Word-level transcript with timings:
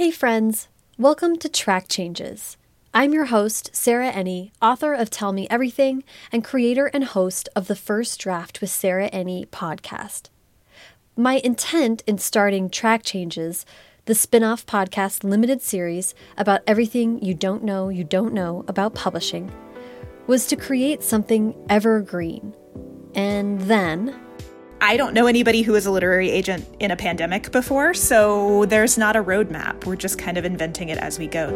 Hey, 0.00 0.10
friends. 0.10 0.68
Welcome 0.96 1.36
to 1.40 1.48
Track 1.50 1.84
Changes. 1.86 2.56
I'm 2.94 3.12
your 3.12 3.26
host, 3.26 3.68
Sarah 3.76 4.10
Enni, 4.10 4.50
author 4.62 4.94
of 4.94 5.10
Tell 5.10 5.30
Me 5.30 5.46
Everything 5.50 6.04
and 6.32 6.42
creator 6.42 6.86
and 6.86 7.04
host 7.04 7.50
of 7.54 7.66
the 7.66 7.76
First 7.76 8.18
Draft 8.18 8.62
with 8.62 8.70
Sarah 8.70 9.10
Enni 9.10 9.46
podcast. 9.48 10.30
My 11.18 11.34
intent 11.44 12.02
in 12.06 12.16
starting 12.16 12.70
Track 12.70 13.02
Changes, 13.04 13.66
the 14.06 14.14
spin 14.14 14.42
off 14.42 14.64
podcast 14.64 15.22
limited 15.22 15.60
series 15.60 16.14
about 16.38 16.62
everything 16.66 17.22
you 17.22 17.34
don't 17.34 17.62
know 17.62 17.90
you 17.90 18.02
don't 18.02 18.32
know 18.32 18.64
about 18.68 18.94
publishing, 18.94 19.52
was 20.26 20.46
to 20.46 20.56
create 20.56 21.02
something 21.02 21.54
evergreen. 21.68 22.56
And 23.14 23.60
then, 23.60 24.18
I 24.82 24.96
don't 24.96 25.12
know 25.12 25.26
anybody 25.26 25.60
who 25.60 25.74
is 25.74 25.84
a 25.84 25.90
literary 25.90 26.30
agent 26.30 26.66
in 26.80 26.90
a 26.90 26.96
pandemic 26.96 27.52
before, 27.52 27.92
so 27.92 28.64
there's 28.64 28.96
not 28.96 29.14
a 29.14 29.22
roadmap. 29.22 29.84
We're 29.84 29.94
just 29.94 30.18
kind 30.18 30.38
of 30.38 30.46
inventing 30.46 30.88
it 30.88 30.96
as 30.96 31.18
we 31.18 31.26
go. 31.26 31.50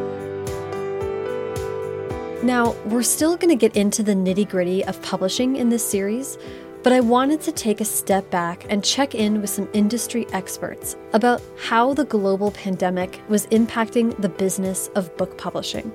Now, 2.42 2.72
we're 2.84 3.02
still 3.02 3.38
going 3.38 3.48
to 3.48 3.56
get 3.56 3.74
into 3.78 4.02
the 4.02 4.12
nitty 4.12 4.50
gritty 4.50 4.84
of 4.84 5.00
publishing 5.00 5.56
in 5.56 5.70
this 5.70 5.82
series, 5.82 6.36
but 6.82 6.92
I 6.92 7.00
wanted 7.00 7.40
to 7.42 7.52
take 7.52 7.80
a 7.80 7.84
step 7.86 8.30
back 8.30 8.66
and 8.68 8.84
check 8.84 9.14
in 9.14 9.40
with 9.40 9.48
some 9.48 9.70
industry 9.72 10.26
experts 10.34 10.96
about 11.14 11.40
how 11.58 11.94
the 11.94 12.04
global 12.04 12.50
pandemic 12.50 13.22
was 13.30 13.46
impacting 13.46 14.20
the 14.20 14.28
business 14.28 14.88
of 14.88 15.16
book 15.16 15.38
publishing. 15.38 15.90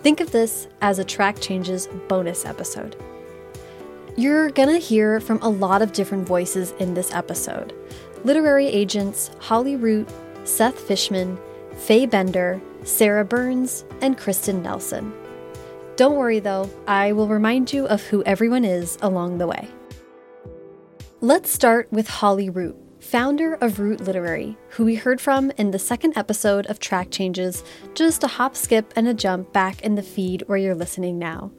Think 0.00 0.20
of 0.20 0.32
this 0.32 0.68
as 0.82 0.98
a 0.98 1.04
Track 1.04 1.40
Changes 1.40 1.88
bonus 2.08 2.44
episode. 2.44 2.94
You're 4.18 4.50
gonna 4.50 4.78
hear 4.78 5.20
from 5.20 5.38
a 5.42 5.48
lot 5.48 5.80
of 5.80 5.92
different 5.92 6.26
voices 6.26 6.72
in 6.80 6.92
this 6.92 7.14
episode 7.14 7.72
literary 8.24 8.66
agents 8.66 9.30
Holly 9.38 9.76
Root, 9.76 10.08
Seth 10.42 10.76
Fishman, 10.76 11.38
Faye 11.76 12.04
Bender, 12.04 12.60
Sarah 12.82 13.24
Burnes, 13.24 13.84
and 14.02 14.18
Kristin 14.18 14.60
Nelson. 14.60 15.14
Don't 15.94 16.16
worry 16.16 16.40
though, 16.40 16.68
I 16.88 17.12
will 17.12 17.28
remind 17.28 17.72
you 17.72 17.86
of 17.86 18.02
who 18.02 18.24
everyone 18.24 18.64
is 18.64 18.98
along 19.02 19.38
the 19.38 19.46
way. 19.46 19.68
Let's 21.20 21.52
start 21.52 21.86
with 21.92 22.08
Holly 22.08 22.50
Root, 22.50 22.76
founder 22.98 23.54
of 23.54 23.78
Root 23.78 24.00
Literary, 24.00 24.56
who 24.70 24.84
we 24.84 24.96
heard 24.96 25.20
from 25.20 25.52
in 25.58 25.70
the 25.70 25.78
second 25.78 26.16
episode 26.16 26.66
of 26.66 26.80
Track 26.80 27.12
Changes, 27.12 27.62
just 27.94 28.24
a 28.24 28.26
hop, 28.26 28.56
skip, 28.56 28.92
and 28.96 29.06
a 29.06 29.14
jump 29.14 29.52
back 29.52 29.82
in 29.82 29.94
the 29.94 30.02
feed 30.02 30.42
where 30.48 30.58
you're 30.58 30.74
listening 30.74 31.20
now. 31.20 31.52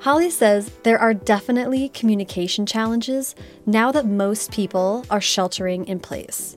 Holly 0.00 0.30
says 0.30 0.70
there 0.84 0.98
are 0.98 1.12
definitely 1.12 1.88
communication 1.88 2.66
challenges 2.66 3.34
now 3.66 3.90
that 3.90 4.06
most 4.06 4.52
people 4.52 5.04
are 5.10 5.20
sheltering 5.20 5.86
in 5.86 5.98
place. 5.98 6.56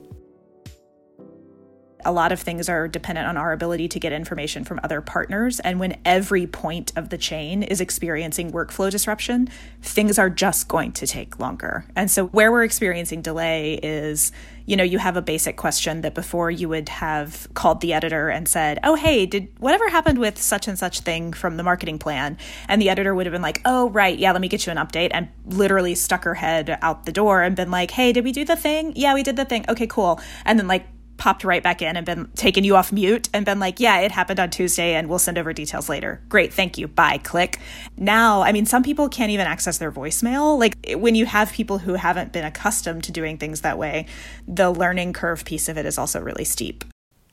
A 2.04 2.12
lot 2.12 2.32
of 2.32 2.40
things 2.40 2.68
are 2.68 2.88
dependent 2.88 3.26
on 3.28 3.36
our 3.36 3.52
ability 3.52 3.88
to 3.88 4.00
get 4.00 4.12
information 4.12 4.64
from 4.64 4.80
other 4.82 5.00
partners. 5.00 5.60
And 5.60 5.80
when 5.80 5.98
every 6.04 6.46
point 6.46 6.92
of 6.96 7.08
the 7.08 7.18
chain 7.18 7.62
is 7.62 7.80
experiencing 7.80 8.52
workflow 8.52 8.90
disruption, 8.90 9.48
things 9.80 10.18
are 10.18 10.30
just 10.30 10.68
going 10.68 10.92
to 10.92 11.06
take 11.06 11.38
longer. 11.38 11.84
And 11.96 12.10
so, 12.10 12.26
where 12.26 12.50
we're 12.50 12.64
experiencing 12.64 13.22
delay 13.22 13.74
is 13.82 14.32
you 14.66 14.76
know, 14.76 14.84
you 14.84 14.98
have 14.98 15.16
a 15.16 15.22
basic 15.22 15.56
question 15.56 16.02
that 16.02 16.14
before 16.14 16.50
you 16.50 16.68
would 16.68 16.88
have 16.88 17.48
called 17.54 17.80
the 17.80 17.92
editor 17.92 18.28
and 18.28 18.48
said, 18.48 18.78
Oh, 18.84 18.94
hey, 18.94 19.26
did 19.26 19.48
whatever 19.58 19.88
happened 19.88 20.18
with 20.18 20.40
such 20.40 20.68
and 20.68 20.78
such 20.78 21.00
thing 21.00 21.32
from 21.32 21.56
the 21.56 21.62
marketing 21.62 21.98
plan? 21.98 22.38
And 22.68 22.80
the 22.80 22.88
editor 22.88 23.14
would 23.14 23.26
have 23.26 23.32
been 23.32 23.42
like, 23.42 23.60
Oh, 23.64 23.90
right. 23.90 24.18
Yeah, 24.18 24.32
let 24.32 24.40
me 24.40 24.48
get 24.48 24.66
you 24.66 24.72
an 24.72 24.78
update. 24.78 25.10
And 25.12 25.28
literally 25.46 25.94
stuck 25.94 26.24
her 26.24 26.34
head 26.34 26.78
out 26.82 27.06
the 27.06 27.12
door 27.12 27.42
and 27.42 27.56
been 27.56 27.70
like, 27.70 27.90
Hey, 27.90 28.12
did 28.12 28.24
we 28.24 28.32
do 28.32 28.44
the 28.44 28.56
thing? 28.56 28.92
Yeah, 28.96 29.14
we 29.14 29.22
did 29.22 29.36
the 29.36 29.44
thing. 29.44 29.64
Okay, 29.68 29.86
cool. 29.86 30.20
And 30.44 30.58
then 30.58 30.68
like 30.68 30.86
popped 31.22 31.44
right 31.44 31.62
back 31.62 31.80
in 31.80 31.96
and 31.96 32.04
been 32.04 32.28
taken 32.34 32.64
you 32.64 32.74
off 32.74 32.90
mute 32.90 33.28
and 33.32 33.46
been 33.46 33.60
like, 33.60 33.78
yeah, 33.78 34.00
it 34.00 34.10
happened 34.10 34.40
on 34.40 34.50
Tuesday 34.50 34.94
and 34.94 35.08
we'll 35.08 35.20
send 35.20 35.38
over 35.38 35.52
details 35.52 35.88
later. 35.88 36.20
Great, 36.28 36.52
thank 36.52 36.76
you. 36.76 36.88
Bye. 36.88 37.18
Click. 37.18 37.60
Now, 37.96 38.42
I 38.42 38.50
mean, 38.50 38.66
some 38.66 38.82
people 38.82 39.08
can't 39.08 39.30
even 39.30 39.46
access 39.46 39.78
their 39.78 39.92
voicemail. 39.92 40.58
Like 40.58 40.76
when 40.96 41.14
you 41.14 41.24
have 41.26 41.52
people 41.52 41.78
who 41.78 41.94
haven't 41.94 42.32
been 42.32 42.44
accustomed 42.44 43.04
to 43.04 43.12
doing 43.12 43.38
things 43.38 43.60
that 43.60 43.78
way, 43.78 44.06
the 44.48 44.72
learning 44.72 45.12
curve 45.12 45.44
piece 45.44 45.68
of 45.68 45.78
it 45.78 45.86
is 45.86 45.96
also 45.96 46.20
really 46.20 46.44
steep. 46.44 46.84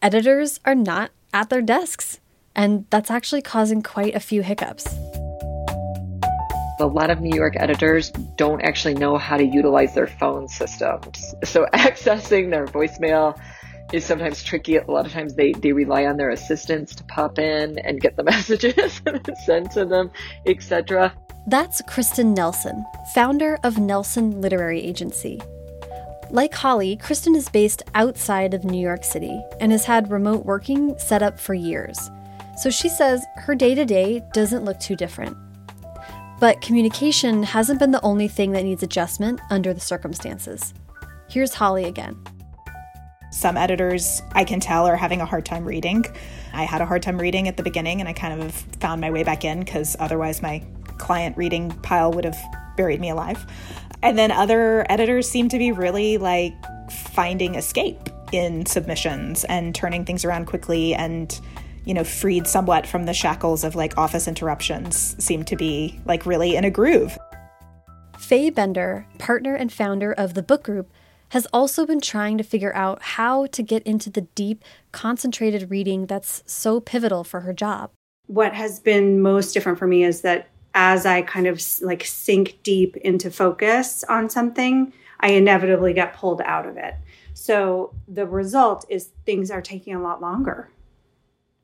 Editors 0.04 0.60
are 0.66 0.76
not 0.76 1.10
at 1.34 1.50
their 1.50 1.64
desks, 1.64 2.20
and 2.56 2.86
that's 2.92 3.10
actually 3.10 3.42
causing 3.42 3.82
quite 3.82 4.14
a 4.14 4.20
few 4.20 4.44
hiccups. 4.44 4.86
A 6.80 6.86
lot 6.86 7.10
of 7.10 7.22
New 7.22 7.36
York 7.36 7.56
editors 7.58 8.12
don't 8.38 8.62
actually 8.62 8.94
know 8.94 9.18
how 9.18 9.36
to 9.36 9.44
utilize 9.44 9.96
their 9.96 10.08
phone 10.08 10.48
systems. 10.48 11.34
So 11.44 11.66
accessing 11.74 12.52
their 12.52 12.68
voicemail 12.68 13.36
is 13.94 14.06
sometimes 14.06 14.44
tricky. 14.44 14.78
A 14.78 14.86
lot 14.90 15.06
of 15.06 15.12
times 15.12 15.36
they, 15.36 15.54
they 15.54 15.72
rely 15.72 16.06
on 16.06 16.18
their 16.18 16.30
assistants 16.30 16.96
to 16.96 17.04
pop 17.06 17.40
in 17.40 17.80
and 17.80 18.02
get 18.02 18.16
the 18.16 18.24
messages 18.34 19.02
sent 19.46 19.72
to 19.72 19.86
them, 19.86 20.12
etc. 20.46 21.14
That's 21.48 21.82
Kristin 21.84 22.36
Nelson, 22.36 22.86
founder 23.14 23.58
of 23.64 23.78
Nelson 23.78 24.42
Literary 24.42 24.82
Agency. 24.82 25.42
Like 26.32 26.54
Holly, 26.54 26.96
Kristin 26.98 27.36
is 27.36 27.50
based 27.50 27.82
outside 27.96 28.54
of 28.54 28.64
New 28.64 28.80
York 28.80 29.04
City 29.04 29.42
and 29.60 29.72
has 29.72 29.86
had 29.86 30.12
remote 30.12 30.46
working 30.46 30.98
set 31.00 31.24
up 31.24 31.40
for 31.40 31.56
years. 31.56 31.98
So 32.62 32.70
she 32.70 32.88
says 32.88 33.26
her 33.38 33.56
day 33.56 33.74
to 33.74 33.86
day 33.86 34.22
doesn't 34.34 34.66
look 34.66 34.80
too 34.80 34.96
different. 34.96 35.36
But 36.40 36.62
communication 36.62 37.42
hasn't 37.42 37.80
been 37.80 37.92
the 37.92 38.02
only 38.02 38.28
thing 38.28 38.52
that 38.52 38.64
needs 38.64 38.84
adjustment 38.84 39.42
under 39.50 39.74
the 39.74 39.80
circumstances. 39.80 40.74
Here's 41.30 41.54
Holly 41.54 41.86
again. 41.86 42.16
Some 43.40 43.56
editors, 43.56 44.22
I 44.34 44.44
can 44.44 44.60
tell, 44.60 44.86
are 44.86 44.98
having 44.98 45.22
a 45.22 45.26
hard 45.26 45.46
time 45.46 45.64
reading. 45.64 46.04
I 46.52 46.66
had 46.66 46.82
a 46.82 46.86
hard 46.86 47.02
time 47.02 47.18
reading 47.18 47.48
at 47.48 47.56
the 47.56 47.64
beginning, 47.64 48.02
and 48.02 48.10
I 48.10 48.12
kind 48.12 48.42
of 48.42 48.54
found 48.82 49.00
my 49.00 49.12
way 49.12 49.24
back 49.24 49.46
in 49.46 49.62
because 49.62 49.96
otherwise 49.98 50.42
my 50.42 50.62
client 50.98 51.38
reading 51.38 51.72
pile 51.72 52.12
would 52.12 52.26
have 52.26 52.38
buried 52.76 53.00
me 53.00 53.12
alive. 53.12 53.50
And 54.04 54.18
then 54.18 54.30
other 54.30 54.86
editors 54.90 55.30
seem 55.30 55.48
to 55.48 55.58
be 55.58 55.72
really 55.72 56.18
like 56.18 56.52
finding 56.92 57.56
escape 57.56 58.10
in 58.34 58.66
submissions 58.66 59.46
and 59.46 59.74
turning 59.74 60.04
things 60.04 60.26
around 60.26 60.48
quickly 60.48 60.94
and 60.94 61.40
you 61.86 61.94
know 61.94 62.04
freed 62.04 62.46
somewhat 62.46 62.86
from 62.86 63.06
the 63.06 63.14
shackles 63.14 63.64
of 63.64 63.74
like 63.74 63.98
office 63.98 64.28
interruptions 64.28 65.16
seem 65.24 65.46
to 65.46 65.56
be 65.56 65.98
like 66.04 66.26
really 66.26 66.58
in 66.58 66.66
a 66.66 66.70
groove. 66.70 67.18
Faye 68.18 68.50
Bender, 68.50 69.08
partner 69.18 69.56
and 69.56 69.72
founder 69.72 70.12
of 70.12 70.34
the 70.34 70.44
book 70.44 70.64
group, 70.64 70.92
has 71.30 71.46
also 71.54 71.86
been 71.86 72.02
trying 72.02 72.38
to 72.38 72.44
figure 72.44 72.76
out 72.76 73.02
how 73.02 73.46
to 73.48 73.64
get 73.64 73.84
into 73.84 74.10
the 74.10 74.22
deep, 74.22 74.64
concentrated 74.92 75.70
reading 75.70 76.06
that's 76.06 76.44
so 76.46 76.80
pivotal 76.80 77.24
for 77.24 77.42
her 77.42 77.54
job. 77.54 77.92
What 78.28 78.54
has 78.54 78.80
been 78.80 79.22
most 79.22 79.54
different 79.54 79.80
for 79.80 79.88
me 79.88 80.04
is 80.04 80.22
that 80.22 80.48
as 80.74 81.06
I 81.06 81.22
kind 81.24 81.48
of 81.48 81.62
like 81.82 82.04
sink 82.04 82.60
deep 82.64 82.96
into 82.98 83.32
focus 83.32 84.04
on 84.04 84.30
something, 84.30 84.94
I 85.20 85.32
inevitably 85.32 85.94
get 85.94 86.14
pulled 86.14 86.42
out 86.42 86.68
of 86.68 86.78
it. 86.78 86.96
So 87.34 87.94
the 88.08 88.26
result 88.26 88.86
is 88.90 89.10
things 89.26 89.50
are 89.52 89.62
taking 89.62 89.96
a 89.96 90.02
lot 90.02 90.22
longer. 90.22 90.70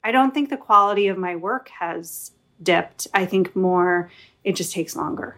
I 0.03 0.11
don't 0.11 0.33
think 0.33 0.49
the 0.49 0.57
quality 0.57 1.07
of 1.07 1.17
my 1.17 1.35
work 1.35 1.69
has 1.79 2.31
dipped. 2.61 3.07
I 3.13 3.25
think 3.25 3.55
more 3.55 4.11
it 4.43 4.55
just 4.55 4.71
takes 4.71 4.95
longer. 4.95 5.37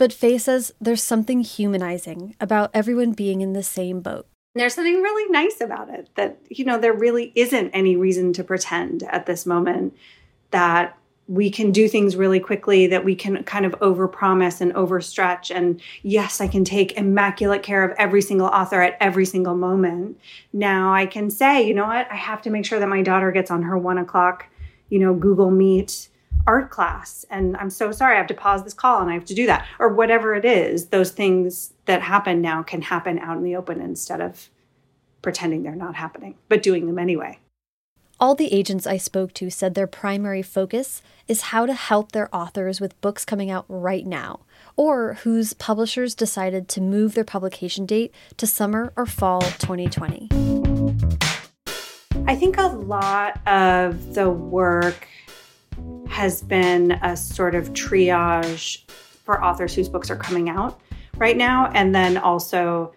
But 0.00 0.14
Faye 0.14 0.38
says 0.38 0.72
there's 0.80 1.02
something 1.02 1.42
humanizing 1.42 2.34
about 2.40 2.70
everyone 2.72 3.12
being 3.12 3.42
in 3.42 3.52
the 3.52 3.62
same 3.62 4.00
boat. 4.00 4.26
There's 4.54 4.72
something 4.72 5.02
really 5.02 5.30
nice 5.30 5.60
about 5.60 5.90
it 5.90 6.08
that, 6.14 6.38
you 6.48 6.64
know, 6.64 6.78
there 6.78 6.94
really 6.94 7.32
isn't 7.34 7.70
any 7.72 7.96
reason 7.96 8.32
to 8.32 8.42
pretend 8.42 9.02
at 9.02 9.26
this 9.26 9.44
moment 9.44 9.94
that 10.52 10.96
we 11.28 11.50
can 11.50 11.70
do 11.70 11.86
things 11.86 12.16
really 12.16 12.40
quickly, 12.40 12.86
that 12.86 13.04
we 13.04 13.14
can 13.14 13.44
kind 13.44 13.66
of 13.66 13.72
overpromise 13.80 14.62
and 14.62 14.72
overstretch. 14.72 15.54
And 15.54 15.82
yes, 16.00 16.40
I 16.40 16.48
can 16.48 16.64
take 16.64 16.96
immaculate 16.96 17.62
care 17.62 17.84
of 17.84 17.94
every 17.98 18.22
single 18.22 18.46
author 18.46 18.80
at 18.80 18.96
every 19.00 19.26
single 19.26 19.54
moment. 19.54 20.18
Now 20.54 20.94
I 20.94 21.04
can 21.04 21.28
say, 21.28 21.68
you 21.68 21.74
know 21.74 21.86
what, 21.86 22.10
I 22.10 22.16
have 22.16 22.40
to 22.42 22.50
make 22.50 22.64
sure 22.64 22.78
that 22.78 22.88
my 22.88 23.02
daughter 23.02 23.30
gets 23.32 23.50
on 23.50 23.64
her 23.64 23.76
one 23.76 23.98
o'clock, 23.98 24.46
you 24.88 24.98
know, 24.98 25.12
Google 25.12 25.50
Meet 25.50 26.08
art 26.46 26.70
class 26.70 27.24
and 27.30 27.56
I'm 27.56 27.70
so 27.70 27.92
sorry 27.92 28.14
I 28.14 28.18
have 28.18 28.26
to 28.28 28.34
pause 28.34 28.64
this 28.64 28.74
call 28.74 29.00
and 29.00 29.10
I 29.10 29.14
have 29.14 29.24
to 29.26 29.34
do 29.34 29.46
that 29.46 29.66
or 29.78 29.88
whatever 29.88 30.34
it 30.34 30.44
is 30.44 30.86
those 30.86 31.10
things 31.10 31.72
that 31.84 32.02
happen 32.02 32.40
now 32.40 32.62
can 32.62 32.82
happen 32.82 33.18
out 33.18 33.36
in 33.36 33.42
the 33.42 33.56
open 33.56 33.80
instead 33.80 34.20
of 34.20 34.48
pretending 35.22 35.62
they're 35.62 35.74
not 35.74 35.94
happening 35.94 36.36
but 36.48 36.62
doing 36.62 36.86
them 36.86 36.98
anyway. 36.98 37.38
All 38.18 38.34
the 38.34 38.52
agents 38.52 38.86
I 38.86 38.98
spoke 38.98 39.32
to 39.34 39.48
said 39.48 39.74
their 39.74 39.86
primary 39.86 40.42
focus 40.42 41.00
is 41.26 41.40
how 41.40 41.64
to 41.64 41.72
help 41.72 42.12
their 42.12 42.28
authors 42.36 42.78
with 42.78 43.00
books 43.00 43.24
coming 43.24 43.50
out 43.50 43.64
right 43.66 44.06
now 44.06 44.40
or 44.76 45.14
whose 45.22 45.54
publishers 45.54 46.14
decided 46.14 46.68
to 46.68 46.82
move 46.82 47.14
their 47.14 47.24
publication 47.24 47.86
date 47.86 48.12
to 48.36 48.46
summer 48.46 48.92
or 48.94 49.06
fall 49.06 49.40
2020. 49.40 50.28
I 52.26 52.36
think 52.36 52.58
a 52.58 52.66
lot 52.66 53.40
of 53.46 54.14
the 54.14 54.28
work 54.28 55.08
has 56.20 56.42
been 56.42 56.92
a 57.02 57.16
sort 57.16 57.54
of 57.54 57.72
triage 57.72 58.82
for 59.24 59.42
authors 59.42 59.74
whose 59.74 59.88
books 59.88 60.10
are 60.10 60.16
coming 60.16 60.50
out 60.50 60.78
right 61.16 61.38
now, 61.38 61.70
and 61.72 61.94
then 61.94 62.18
also 62.18 62.92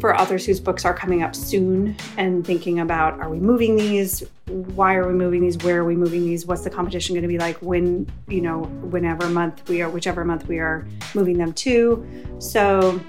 for 0.00 0.16
authors 0.16 0.46
whose 0.46 0.60
books 0.60 0.84
are 0.84 0.94
coming 0.94 1.24
up 1.24 1.34
soon 1.34 1.96
and 2.16 2.46
thinking 2.46 2.78
about 2.78 3.18
are 3.18 3.28
we 3.28 3.40
moving 3.40 3.74
these? 3.74 4.22
Why 4.46 4.94
are 4.94 5.04
we 5.08 5.14
moving 5.14 5.40
these? 5.40 5.58
Where 5.58 5.80
are 5.80 5.84
we 5.84 5.96
moving 5.96 6.24
these? 6.24 6.46
What's 6.46 6.62
the 6.62 6.70
competition 6.70 7.16
going 7.16 7.22
to 7.22 7.28
be 7.28 7.38
like 7.38 7.56
when 7.56 8.08
you 8.28 8.40
know 8.40 8.62
whenever 8.92 9.28
month 9.28 9.68
we 9.68 9.82
are 9.82 9.90
whichever 9.90 10.24
month 10.24 10.46
we 10.46 10.60
are 10.60 10.86
moving 11.12 11.38
them 11.38 11.52
to? 11.54 12.06
So 12.38 13.00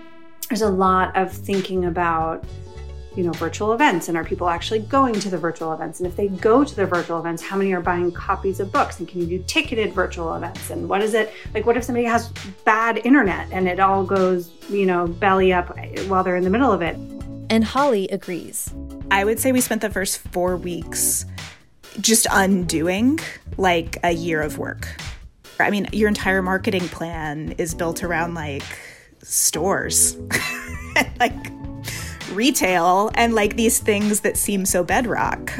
there's 0.49 0.63
a 0.63 0.71
lot 0.71 1.15
of 1.15 1.31
thinking 1.31 1.85
about 1.85 2.43
you 3.15 3.23
know 3.23 3.31
virtual 3.33 3.73
events? 3.73 4.07
And 4.07 4.17
are 4.17 4.23
people 4.23 4.49
actually 4.49 4.79
going 4.79 5.13
to 5.15 5.29
the 5.29 5.37
virtual 5.37 5.73
events? 5.73 5.99
And 5.99 6.07
if 6.07 6.15
they 6.15 6.27
go 6.27 6.63
to 6.63 6.75
the 6.75 6.85
virtual 6.85 7.19
events 7.19 7.41
how 7.41 7.57
many 7.57 7.73
are 7.73 7.81
buying 7.81 8.11
copies 8.11 8.59
of 8.59 8.71
books? 8.71 8.99
And 8.99 9.07
can 9.07 9.21
you 9.21 9.27
do 9.27 9.43
ticketed 9.47 9.93
virtual 9.93 10.33
events? 10.35 10.69
And 10.69 10.89
what 10.89 11.01
is 11.01 11.13
it 11.13 11.33
like 11.53 11.65
what 11.65 11.77
if 11.77 11.83
somebody 11.83 12.05
has 12.05 12.29
bad 12.63 12.97
internet 13.05 13.47
and 13.51 13.67
it 13.67 13.79
all 13.79 14.03
goes 14.03 14.51
you 14.69 14.85
know 14.85 15.07
belly 15.07 15.53
up 15.53 15.77
while 16.07 16.23
they're 16.23 16.35
in 16.35 16.43
the 16.43 16.49
middle 16.49 16.71
of 16.71 16.81
it? 16.81 16.95
And 17.49 17.63
holly 17.63 18.07
agrees. 18.09 18.73
I 19.11 19.23
would 19.23 19.39
say 19.39 19.51
we 19.51 19.61
spent 19.61 19.81
the 19.81 19.89
first 19.89 20.17
four 20.17 20.57
weeks 20.57 21.25
just 22.01 22.27
undoing 22.31 23.19
like 23.57 23.97
a 24.03 24.11
year 24.11 24.41
of 24.41 24.57
work. 24.57 24.87
I 25.59 25.69
mean 25.69 25.87
your 25.93 26.07
entire 26.07 26.41
marketing 26.41 26.87
plan 26.89 27.53
is 27.57 27.73
built 27.73 28.03
around 28.03 28.33
like 28.33 28.63
stores. 29.21 30.17
Like 31.19 31.33
retail 32.31 33.11
and 33.15 33.33
like 33.33 33.55
these 33.55 33.79
things 33.79 34.21
that 34.21 34.37
seem 34.37 34.65
so 34.65 34.83
bedrock. 34.83 35.51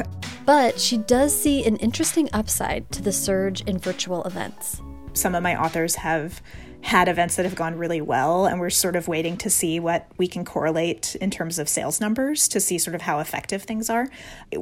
But 0.44 0.78
she 0.78 0.98
does 0.98 1.38
see 1.38 1.64
an 1.64 1.76
interesting 1.76 2.28
upside 2.32 2.90
to 2.92 3.02
the 3.02 3.12
surge 3.12 3.62
in 3.62 3.78
virtual 3.78 4.22
events. 4.24 4.80
Some 5.12 5.34
of 5.34 5.42
my 5.42 5.60
authors 5.60 5.94
have 5.96 6.40
had 6.86 7.08
events 7.08 7.34
that 7.34 7.44
have 7.44 7.56
gone 7.56 7.76
really 7.76 8.00
well, 8.00 8.46
and 8.46 8.60
we're 8.60 8.70
sort 8.70 8.94
of 8.94 9.08
waiting 9.08 9.36
to 9.36 9.50
see 9.50 9.80
what 9.80 10.06
we 10.18 10.28
can 10.28 10.44
correlate 10.44 11.16
in 11.16 11.32
terms 11.32 11.58
of 11.58 11.68
sales 11.68 12.00
numbers 12.00 12.46
to 12.46 12.60
see 12.60 12.78
sort 12.78 12.94
of 12.94 13.02
how 13.02 13.18
effective 13.18 13.64
things 13.64 13.90
are. 13.90 14.08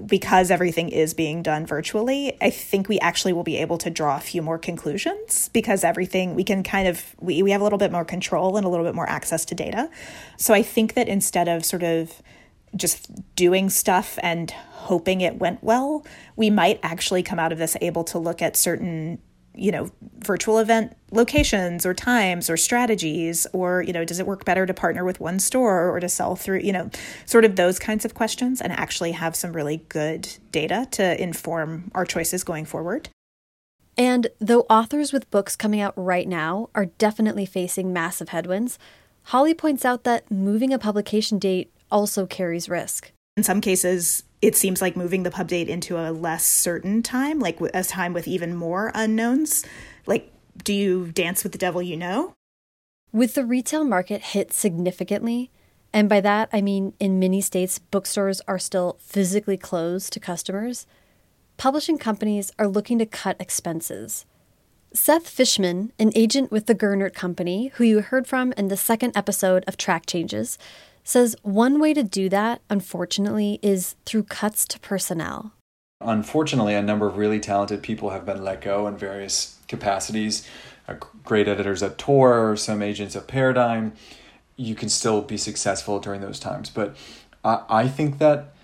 Because 0.07 0.51
everything 0.51 0.89
is 0.89 1.13
being 1.13 1.43
done 1.43 1.67
virtually, 1.67 2.35
I 2.41 2.49
think 2.49 2.89
we 2.89 2.99
actually 3.01 3.35
will 3.35 3.43
be 3.43 3.59
able 3.59 3.77
to 3.77 3.91
draw 3.91 4.17
a 4.17 4.21
few 4.21 4.41
more 4.41 4.57
conclusions 4.57 5.51
because 5.53 5.85
everything 5.85 6.35
we 6.35 6.45
can 6.45 6.63
kind 6.63 6.89
of 6.89 7.15
we, 7.21 7.43
we 7.43 7.51
have 7.51 7.61
a 7.61 7.65
little 7.65 7.79
bit 7.79 7.93
more 7.93 8.07
control 8.07 8.57
and 8.57 8.65
a 8.65 8.71
little 8.71 8.87
bit 8.87 8.95
more 8.95 9.09
access 9.09 9.45
to 9.45 9.55
data. 9.55 9.91
So 10.39 10.55
I 10.55 10.63
think 10.63 10.95
that 10.95 11.09
instead 11.09 11.47
of 11.47 11.63
sort 11.63 11.83
of 11.83 12.23
just 12.75 13.37
doing 13.37 13.69
stuff 13.69 14.19
and 14.23 14.51
hoping 14.51 15.21
it 15.21 15.39
went 15.39 15.63
well, 15.63 16.07
we 16.37 16.49
might 16.49 16.81
actually 16.83 17.23
come 17.23 17.39
out 17.39 17.53
of 17.53 17.59
this 17.59 17.77
able 17.83 18.05
to 18.05 18.19
look 18.19 18.41
at 18.41 18.57
certain 18.57 19.19
you 19.55 19.71
know 19.71 19.91
virtual 20.19 20.59
event 20.59 20.97
locations 21.11 21.87
or 21.87 21.95
times 21.95 22.51
or 22.51 22.57
strategies 22.57 23.47
or 23.53 23.83
you 23.83 23.93
know 23.93 24.05
does 24.05 24.19
it 24.19 24.27
work 24.27 24.45
better 24.45 24.67
to 24.67 24.75
partner 24.75 25.05
with 25.05 25.21
one 25.21 25.39
store 25.39 25.91
or 25.91 26.01
to 26.01 26.09
sell 26.09 26.35
through 26.35 26.59
you 26.59 26.73
know 26.73 26.91
sort 27.25 27.45
of 27.45 27.57
those 27.57 27.79
kinds 27.79 28.05
of 28.05 28.15
questions 28.15 28.61
and 28.61 28.73
actually 28.73 29.13
have 29.13 29.37
some 29.37 29.53
really 29.53 29.79
good 29.89 30.29
data 30.51 30.87
to 30.91 31.21
inform 31.23 31.91
our 31.95 32.05
choices 32.05 32.45
going 32.45 32.65
forward. 32.65 33.09
And 33.97 34.27
though 34.41 34.63
authors 34.63 35.13
with 35.13 35.31
books 35.31 35.55
coming 35.55 35.81
out 35.81 35.95
right 35.97 36.27
now 36.27 36.69
are 36.75 36.87
definitely 36.87 37.47
facing 37.47 37.93
massive 37.93 38.31
headwinds 38.31 38.79
holly 39.25 39.55
points 39.55 39.85
out 39.85 40.05
that 40.05 40.31
moving 40.31 40.73
a 40.73 40.79
publication 40.79 41.39
date 41.39 41.73
also 41.91 42.27
carries 42.27 42.69
risk. 42.69 43.13
In 43.37 43.43
some 43.43 43.61
cases 43.61 44.25
it 44.45 44.55
seems 44.55 44.83
like 44.83 44.95
moving 44.95 45.23
the 45.23 45.31
pub 45.31 45.49
date 45.49 45.71
into 45.71 45.97
a 45.97 46.13
less 46.13 46.45
certain 46.45 47.03
time, 47.03 47.41
like 47.41 47.59
a 47.73 47.83
time 47.83 48.13
with 48.13 48.29
even 48.29 48.55
more 48.55 48.93
unknowns. 48.95 49.65
Like, 50.05 50.31
do 50.63 50.75
you 50.75 51.11
dance 51.13 51.43
with 51.43 51.53
the 51.53 51.59
devil 51.59 51.81
you 51.81 51.97
know? 51.97 52.35
With 53.11 53.35
the 53.35 53.47
retail 53.47 53.85
market 53.85 54.21
hit 54.21 54.53
significantly, 54.53 55.51
and 55.95 56.11
by 56.11 56.21
that 56.21 56.51
I 56.53 56.61
mean 56.61 56.93
in 57.01 57.19
many 57.19 57.41
states, 57.41 57.79
bookstores 57.79 58.43
are 58.47 58.59
still 58.59 58.99
physically 59.01 59.57
closed 59.57 60.13
to 60.13 60.21
customers, 60.21 60.87
publishing 61.57 61.97
companies 61.97 62.53
are 62.59 62.69
looking 62.69 62.99
to 62.99 63.07
cut 63.07 63.41
expenses. 63.41 64.27
Seth 64.93 65.27
Fishman, 65.27 65.91
an 65.99 66.13
agent 66.15 66.53
with 66.53 66.67
the 66.67 66.75
Gernert 66.75 67.15
Company, 67.15 67.69
who 67.77 67.85
you 67.85 68.01
heard 68.03 68.27
from 68.27 68.53
in 68.59 68.69
the 68.69 68.77
second 68.77 69.17
episode 69.17 69.65
of 69.67 69.79
Track 69.79 70.05
Changes, 70.05 70.59
says 71.05 71.37
one 71.43 71.79
way 71.79 71.95
to 71.95 72.03
do 72.03 72.29
that, 72.31 72.63
unfortunately, 72.69 73.61
is 73.63 73.95
through 74.07 74.25
cuts 74.25 74.67
to 74.69 74.81
personnel. 74.81 75.53
Unfortunately, 76.01 76.75
a 76.75 76.83
number 76.83 77.07
of 77.07 77.17
really 77.17 77.39
talented 77.39 77.83
people 77.83 78.11
have 78.11 78.27
been 78.27 78.43
let 78.43 78.61
go 78.61 78.87
in 78.87 78.97
various 78.97 79.59
capacities. 79.69 80.49
Uh, 80.89 80.95
great 81.23 81.47
editors 81.47 81.83
at 81.83 81.99
Tor, 81.99 82.57
some 82.57 82.83
agents 82.83 83.15
at 83.15 83.27
Paradigm. 83.27 83.93
You 84.57 84.75
can 84.75 84.89
still 84.89 85.23
be 85.23 85.37
successful 85.37 86.01
during 86.01 86.21
those 86.21 86.41
times. 86.41 86.69
But 86.71 86.97
I, 87.45 87.63
I 87.69 87.89
think 87.89 88.19
that 88.19 88.55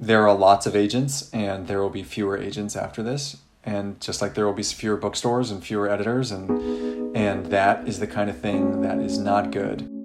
there 0.00 0.26
are 0.26 0.34
lots 0.34 0.66
of 0.66 0.76
agents 0.76 1.30
and 1.32 1.66
there 1.66 1.80
will 1.80 1.90
be 1.90 2.02
fewer 2.02 2.38
agents 2.38 2.76
after 2.76 3.02
this 3.02 3.38
and 3.64 4.00
just 4.00 4.22
like 4.22 4.34
there 4.34 4.46
will 4.46 4.52
be 4.52 4.62
fewer 4.62 4.96
bookstores 4.96 5.50
and 5.50 5.64
fewer 5.64 5.90
editors 5.90 6.30
and 6.30 7.16
and 7.16 7.46
that 7.46 7.88
is 7.88 7.98
the 7.98 8.06
kind 8.06 8.30
of 8.30 8.38
thing 8.38 8.82
that 8.82 8.98
is 8.98 9.18
not 9.18 9.50
good 9.50 9.97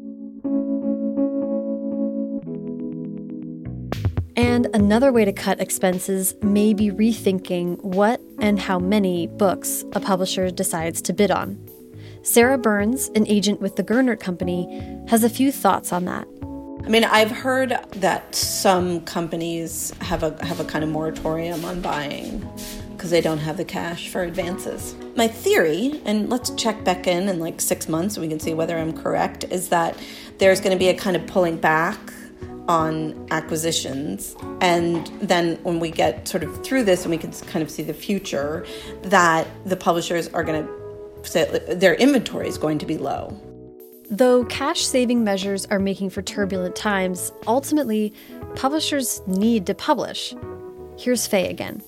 another 4.73 5.11
way 5.11 5.23
to 5.23 5.31
cut 5.31 5.61
expenses 5.61 6.35
may 6.41 6.73
be 6.73 6.89
rethinking 6.89 7.81
what 7.83 8.19
and 8.39 8.59
how 8.59 8.79
many 8.79 9.27
books 9.27 9.85
a 9.93 9.99
publisher 9.99 10.49
decides 10.49 11.01
to 11.03 11.13
bid 11.13 11.31
on. 11.31 11.57
Sarah 12.23 12.57
Burnes, 12.57 13.09
an 13.15 13.27
agent 13.27 13.61
with 13.61 13.75
the 13.75 13.83
Gernert 13.83 14.19
Company, 14.19 14.65
has 15.07 15.23
a 15.23 15.29
few 15.29 15.51
thoughts 15.51 15.93
on 15.93 16.05
that. 16.05 16.27
I 16.85 16.89
mean, 16.89 17.03
I've 17.05 17.31
heard 17.31 17.77
that 17.91 18.35
some 18.35 19.01
companies 19.01 19.93
have 20.01 20.23
a 20.23 20.45
have 20.45 20.59
a 20.59 20.65
kind 20.65 20.83
of 20.83 20.89
moratorium 20.89 21.63
on 21.63 21.79
buying 21.81 22.45
because 22.91 23.09
they 23.09 23.21
don't 23.21 23.37
have 23.37 23.57
the 23.57 23.65
cash 23.65 24.09
for 24.09 24.23
advances. 24.23 24.95
My 25.15 25.27
theory, 25.27 26.01
and 26.05 26.29
let's 26.29 26.49
check 26.55 26.83
back 26.83 27.07
in 27.07 27.29
in 27.29 27.39
like 27.39 27.61
six 27.61 27.87
months 27.87 28.17
and 28.17 28.21
we 28.21 28.29
can 28.29 28.39
see 28.39 28.53
whether 28.53 28.77
I'm 28.77 28.91
correct, 28.91 29.45
is 29.49 29.69
that 29.69 29.97
there's 30.39 30.59
going 30.59 30.71
to 30.71 30.79
be 30.79 30.89
a 30.89 30.93
kind 30.93 31.15
of 31.15 31.25
pulling 31.27 31.57
back 31.57 31.99
on 32.67 33.27
acquisitions. 33.31 34.35
And 34.61 35.07
then 35.21 35.57
when 35.63 35.79
we 35.79 35.91
get 35.91 36.27
sort 36.27 36.43
of 36.43 36.63
through 36.63 36.83
this 36.83 37.03
and 37.03 37.11
we 37.11 37.17
can 37.17 37.31
kind 37.31 37.63
of 37.63 37.69
see 37.69 37.83
the 37.83 37.93
future, 37.93 38.65
that 39.03 39.47
the 39.65 39.75
publishers 39.75 40.27
are 40.29 40.43
going 40.43 40.65
to 40.65 41.29
say 41.29 41.59
their 41.73 41.95
inventory 41.95 42.47
is 42.47 42.57
going 42.57 42.77
to 42.79 42.85
be 42.85 42.97
low. 42.97 43.39
Though 44.09 44.45
cash 44.45 44.85
saving 44.85 45.23
measures 45.23 45.65
are 45.67 45.79
making 45.79 46.09
for 46.11 46.21
turbulent 46.21 46.75
times, 46.75 47.31
ultimately, 47.47 48.13
publishers 48.55 49.21
need 49.27 49.65
to 49.67 49.73
publish. 49.73 50.35
Here's 50.97 51.25
Faye 51.25 51.49
again. 51.49 51.81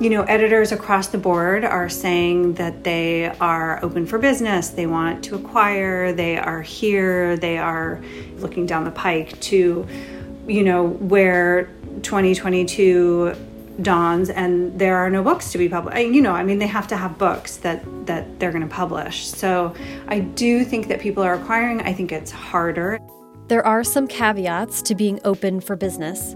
You 0.00 0.10
know, 0.10 0.24
editors 0.24 0.72
across 0.72 1.08
the 1.08 1.18
board 1.18 1.64
are 1.64 1.88
saying 1.88 2.54
that 2.54 2.82
they 2.82 3.26
are 3.38 3.82
open 3.84 4.06
for 4.06 4.18
business, 4.18 4.70
they 4.70 4.86
want 4.86 5.22
to 5.24 5.36
acquire, 5.36 6.12
they 6.12 6.36
are 6.36 6.62
here, 6.62 7.36
they 7.36 7.58
are 7.58 8.02
looking 8.38 8.66
down 8.66 8.84
the 8.84 8.90
pike 8.90 9.38
to, 9.42 9.86
you 10.48 10.64
know, 10.64 10.88
where 10.88 11.66
2022 12.02 13.36
dawns 13.82 14.30
and 14.30 14.78
there 14.78 14.96
are 14.96 15.10
no 15.10 15.22
books 15.22 15.52
to 15.52 15.58
be 15.58 15.68
published. 15.68 15.96
You 15.96 16.22
know, 16.22 16.32
I 16.32 16.42
mean, 16.42 16.58
they 16.58 16.66
have 16.66 16.88
to 16.88 16.96
have 16.96 17.16
books 17.18 17.56
that 17.58 17.84
that 18.06 18.38
they're 18.38 18.52
going 18.52 18.68
to 18.68 18.74
publish. 18.74 19.26
So 19.28 19.74
I 20.08 20.20
do 20.20 20.64
think 20.64 20.88
that 20.88 21.00
people 21.00 21.22
are 21.22 21.34
acquiring. 21.34 21.80
I 21.82 21.92
think 21.92 22.12
it's 22.12 22.30
harder. 22.30 22.98
There 23.48 23.66
are 23.66 23.84
some 23.84 24.06
caveats 24.06 24.82
to 24.82 24.94
being 24.94 25.20
open 25.24 25.60
for 25.60 25.76
business. 25.76 26.34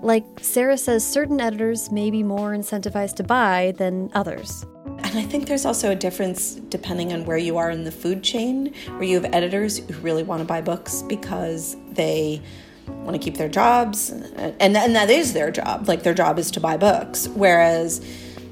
Like 0.00 0.24
Sarah 0.40 0.78
says, 0.78 1.06
certain 1.06 1.40
editors 1.40 1.90
may 1.90 2.10
be 2.10 2.22
more 2.22 2.52
incentivized 2.52 3.16
to 3.16 3.24
buy 3.24 3.74
than 3.76 4.10
others. 4.14 4.64
And 4.86 5.18
I 5.18 5.22
think 5.22 5.46
there's 5.48 5.64
also 5.64 5.90
a 5.90 5.94
difference 5.96 6.54
depending 6.54 7.12
on 7.12 7.24
where 7.24 7.36
you 7.36 7.56
are 7.56 7.70
in 7.70 7.84
the 7.84 7.92
food 7.92 8.22
chain, 8.22 8.74
where 8.90 9.02
you 9.02 9.20
have 9.20 9.32
editors 9.34 9.78
who 9.78 9.94
really 10.00 10.22
want 10.22 10.40
to 10.40 10.44
buy 10.44 10.60
books 10.60 11.02
because 11.02 11.76
they 11.90 12.40
want 12.86 13.12
to 13.12 13.18
keep 13.18 13.36
their 13.36 13.48
jobs, 13.48 14.10
and, 14.10 14.60
and 14.60 14.94
that 14.94 15.10
is 15.10 15.32
their 15.32 15.50
job. 15.50 15.88
Like 15.88 16.02
their 16.02 16.14
job 16.14 16.38
is 16.38 16.50
to 16.52 16.60
buy 16.60 16.76
books. 16.76 17.28
Whereas 17.28 18.04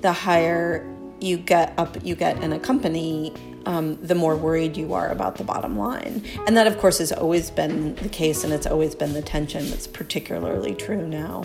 the 0.02 0.12
higher 0.12 0.86
you 1.20 1.36
get 1.36 1.72
up, 1.78 1.96
you 2.04 2.14
get 2.14 2.42
in 2.42 2.52
a 2.52 2.58
company, 2.58 3.32
um, 3.66 3.96
the 3.96 4.14
more 4.14 4.36
worried 4.36 4.76
you 4.76 4.94
are 4.94 5.08
about 5.08 5.36
the 5.36 5.44
bottom 5.44 5.76
line. 5.76 6.24
And 6.46 6.56
that, 6.56 6.66
of 6.66 6.78
course, 6.78 6.98
has 6.98 7.12
always 7.12 7.50
been 7.50 7.94
the 7.96 8.08
case, 8.08 8.44
and 8.44 8.52
it's 8.52 8.66
always 8.66 8.94
been 8.94 9.12
the 9.12 9.22
tension 9.22 9.68
that's 9.68 9.86
particularly 9.86 10.74
true 10.74 11.06
now. 11.06 11.44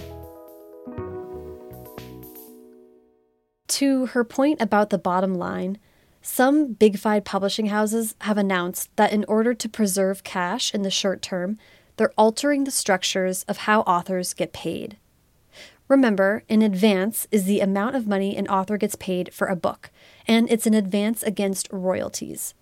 To 3.67 4.05
her 4.07 4.23
point 4.23 4.61
about 4.61 4.91
the 4.91 4.97
bottom 4.97 5.35
line, 5.35 5.79
some 6.21 6.73
big 6.73 6.99
five 6.99 7.23
publishing 7.23 7.67
houses 7.67 8.15
have 8.21 8.37
announced 8.37 8.95
that 8.95 9.11
in 9.11 9.25
order 9.27 9.55
to 9.55 9.69
preserve 9.69 10.23
cash 10.23 10.73
in 10.73 10.83
the 10.83 10.91
short 10.91 11.21
term, 11.21 11.57
they're 11.97 12.13
altering 12.17 12.63
the 12.63 12.71
structures 12.71 13.43
of 13.43 13.57
how 13.57 13.81
authors 13.81 14.33
get 14.33 14.53
paid. 14.53 14.97
Remember, 15.87 16.43
in 16.47 16.61
advance 16.61 17.27
is 17.31 17.45
the 17.45 17.59
amount 17.59 17.95
of 17.95 18.07
money 18.07 18.37
an 18.37 18.47
author 18.47 18.77
gets 18.77 18.95
paid 18.95 19.33
for 19.33 19.47
a 19.47 19.55
book, 19.55 19.89
and 20.27 20.49
it's 20.49 20.67
an 20.67 20.73
advance 20.73 21.23
against 21.23 21.67
royalties. 21.71 22.53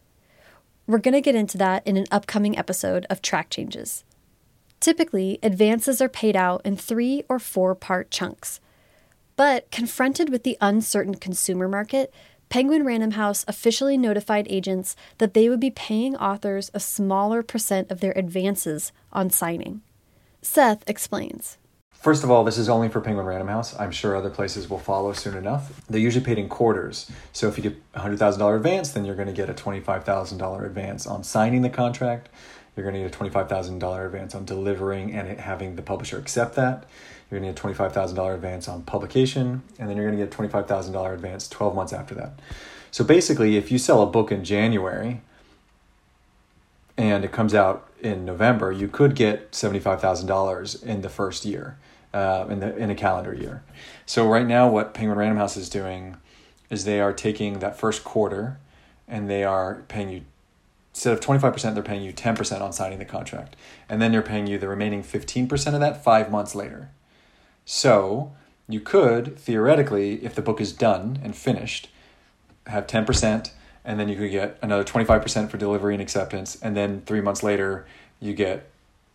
We're 0.87 0.97
going 0.97 1.13
to 1.13 1.21
get 1.21 1.35
into 1.35 1.57
that 1.59 1.85
in 1.85 1.97
an 1.97 2.07
upcoming 2.09 2.57
episode 2.57 3.05
of 3.09 3.21
Track 3.21 3.51
Changes. 3.51 4.03
Typically, 4.79 5.37
advances 5.43 6.01
are 6.01 6.09
paid 6.09 6.35
out 6.35 6.61
in 6.65 6.75
three 6.75 7.23
or 7.29 7.37
four 7.37 7.75
part 7.75 8.09
chunks. 8.09 8.59
But 9.35 9.69
confronted 9.69 10.29
with 10.29 10.43
the 10.43 10.57
uncertain 10.59 11.15
consumer 11.15 11.67
market, 11.67 12.11
Penguin 12.49 12.83
Random 12.83 13.11
House 13.11 13.45
officially 13.47 13.97
notified 13.97 14.47
agents 14.49 14.95
that 15.19 15.35
they 15.35 15.47
would 15.47 15.59
be 15.59 15.69
paying 15.69 16.15
authors 16.15 16.71
a 16.73 16.79
smaller 16.79 17.43
percent 17.43 17.91
of 17.91 17.99
their 17.99 18.13
advances 18.17 18.91
on 19.13 19.29
signing. 19.29 19.81
Seth 20.41 20.83
explains. 20.89 21.58
First 21.99 22.23
of 22.23 22.31
all, 22.31 22.45
this 22.45 22.57
is 22.57 22.69
only 22.69 22.87
for 22.87 23.01
Penguin 23.01 23.25
Random 23.25 23.49
House. 23.49 23.77
I'm 23.77 23.91
sure 23.91 24.15
other 24.15 24.29
places 24.29 24.69
will 24.69 24.79
follow 24.79 25.11
soon 25.11 25.35
enough. 25.35 25.85
They're 25.89 25.99
usually 25.99 26.23
paid 26.23 26.37
in 26.37 26.47
quarters. 26.47 27.11
So 27.33 27.49
if 27.49 27.57
you 27.57 27.63
get 27.63 27.91
$100,000 27.91 28.55
advance, 28.55 28.91
then 28.91 29.03
you're 29.03 29.15
going 29.15 29.27
to 29.27 29.33
get 29.33 29.49
a 29.49 29.53
$25,000 29.53 30.65
advance 30.65 31.05
on 31.05 31.25
signing 31.25 31.61
the 31.61 31.69
contract. 31.69 32.29
You're 32.77 32.89
going 32.89 32.93
to 32.93 33.01
need 33.01 33.13
a 33.13 33.17
$25,000 33.17 34.05
advance 34.05 34.33
on 34.33 34.45
delivering 34.45 35.11
and 35.11 35.41
having 35.41 35.75
the 35.75 35.81
publisher 35.81 36.17
accept 36.17 36.55
that. 36.55 36.85
You're 37.29 37.41
going 37.41 37.53
to 37.53 37.61
need 37.61 37.73
a 37.75 37.75
$25,000 37.75 38.33
advance 38.33 38.69
on 38.69 38.83
publication, 38.83 39.61
and 39.77 39.89
then 39.89 39.97
you're 39.97 40.09
going 40.09 40.17
to 40.17 40.25
get 40.25 40.33
a 40.33 40.63
$25,000 40.63 41.13
advance 41.13 41.49
12 41.49 41.75
months 41.75 41.91
after 41.91 42.15
that. 42.15 42.39
So 42.91 43.03
basically, 43.03 43.57
if 43.57 43.73
you 43.73 43.77
sell 43.77 44.01
a 44.01 44.07
book 44.07 44.31
in 44.31 44.45
January 44.45 45.19
and 46.97 47.25
it 47.25 47.33
comes 47.33 47.53
out 47.53 47.89
in 48.01 48.23
November, 48.23 48.71
you 48.71 48.87
could 48.87 49.15
get 49.15 49.51
$75,000 49.51 50.81
in 50.81 51.01
the 51.01 51.09
first 51.09 51.43
year 51.43 51.77
uh, 52.13 52.45
in 52.49 52.59
the 52.59 52.75
in 52.77 52.89
a 52.89 52.95
calendar 52.95 53.33
year. 53.33 53.63
So 54.05 54.27
right 54.27 54.45
now, 54.45 54.69
what 54.69 54.93
Penguin 54.93 55.17
Random 55.17 55.37
House 55.37 55.57
is 55.57 55.69
doing 55.69 56.17
is 56.69 56.85
they 56.85 56.99
are 56.99 57.13
taking 57.13 57.59
that 57.59 57.77
first 57.77 58.03
quarter, 58.03 58.59
and 59.07 59.29
they 59.29 59.43
are 59.43 59.83
paying 59.87 60.09
you 60.09 60.21
instead 60.93 61.13
of 61.13 61.19
twenty 61.19 61.39
five 61.39 61.53
percent, 61.53 61.75
they're 61.75 61.83
paying 61.83 62.03
you 62.03 62.11
ten 62.11 62.35
percent 62.35 62.61
on 62.61 62.73
signing 62.73 62.99
the 62.99 63.05
contract, 63.05 63.55
and 63.87 64.01
then 64.01 64.11
they're 64.11 64.21
paying 64.21 64.47
you 64.47 64.57
the 64.57 64.67
remaining 64.67 65.03
fifteen 65.03 65.47
percent 65.47 65.75
of 65.75 65.81
that 65.81 66.03
five 66.03 66.31
months 66.31 66.55
later. 66.55 66.89
So 67.65 68.31
you 68.67 68.79
could 68.79 69.37
theoretically, 69.37 70.23
if 70.23 70.35
the 70.35 70.41
book 70.41 70.59
is 70.59 70.73
done 70.73 71.19
and 71.23 71.35
finished, 71.35 71.89
have 72.67 72.87
ten 72.87 73.05
percent 73.05 73.53
and 73.85 73.99
then 73.99 74.09
you 74.09 74.15
could 74.15 74.29
get 74.29 74.57
another 74.61 74.83
25% 74.83 75.49
for 75.49 75.57
delivery 75.57 75.95
and 75.95 76.01
acceptance 76.01 76.57
and 76.61 76.75
then 76.75 77.01
three 77.05 77.21
months 77.21 77.41
later 77.41 77.87
you 78.19 78.33
get 78.33 78.69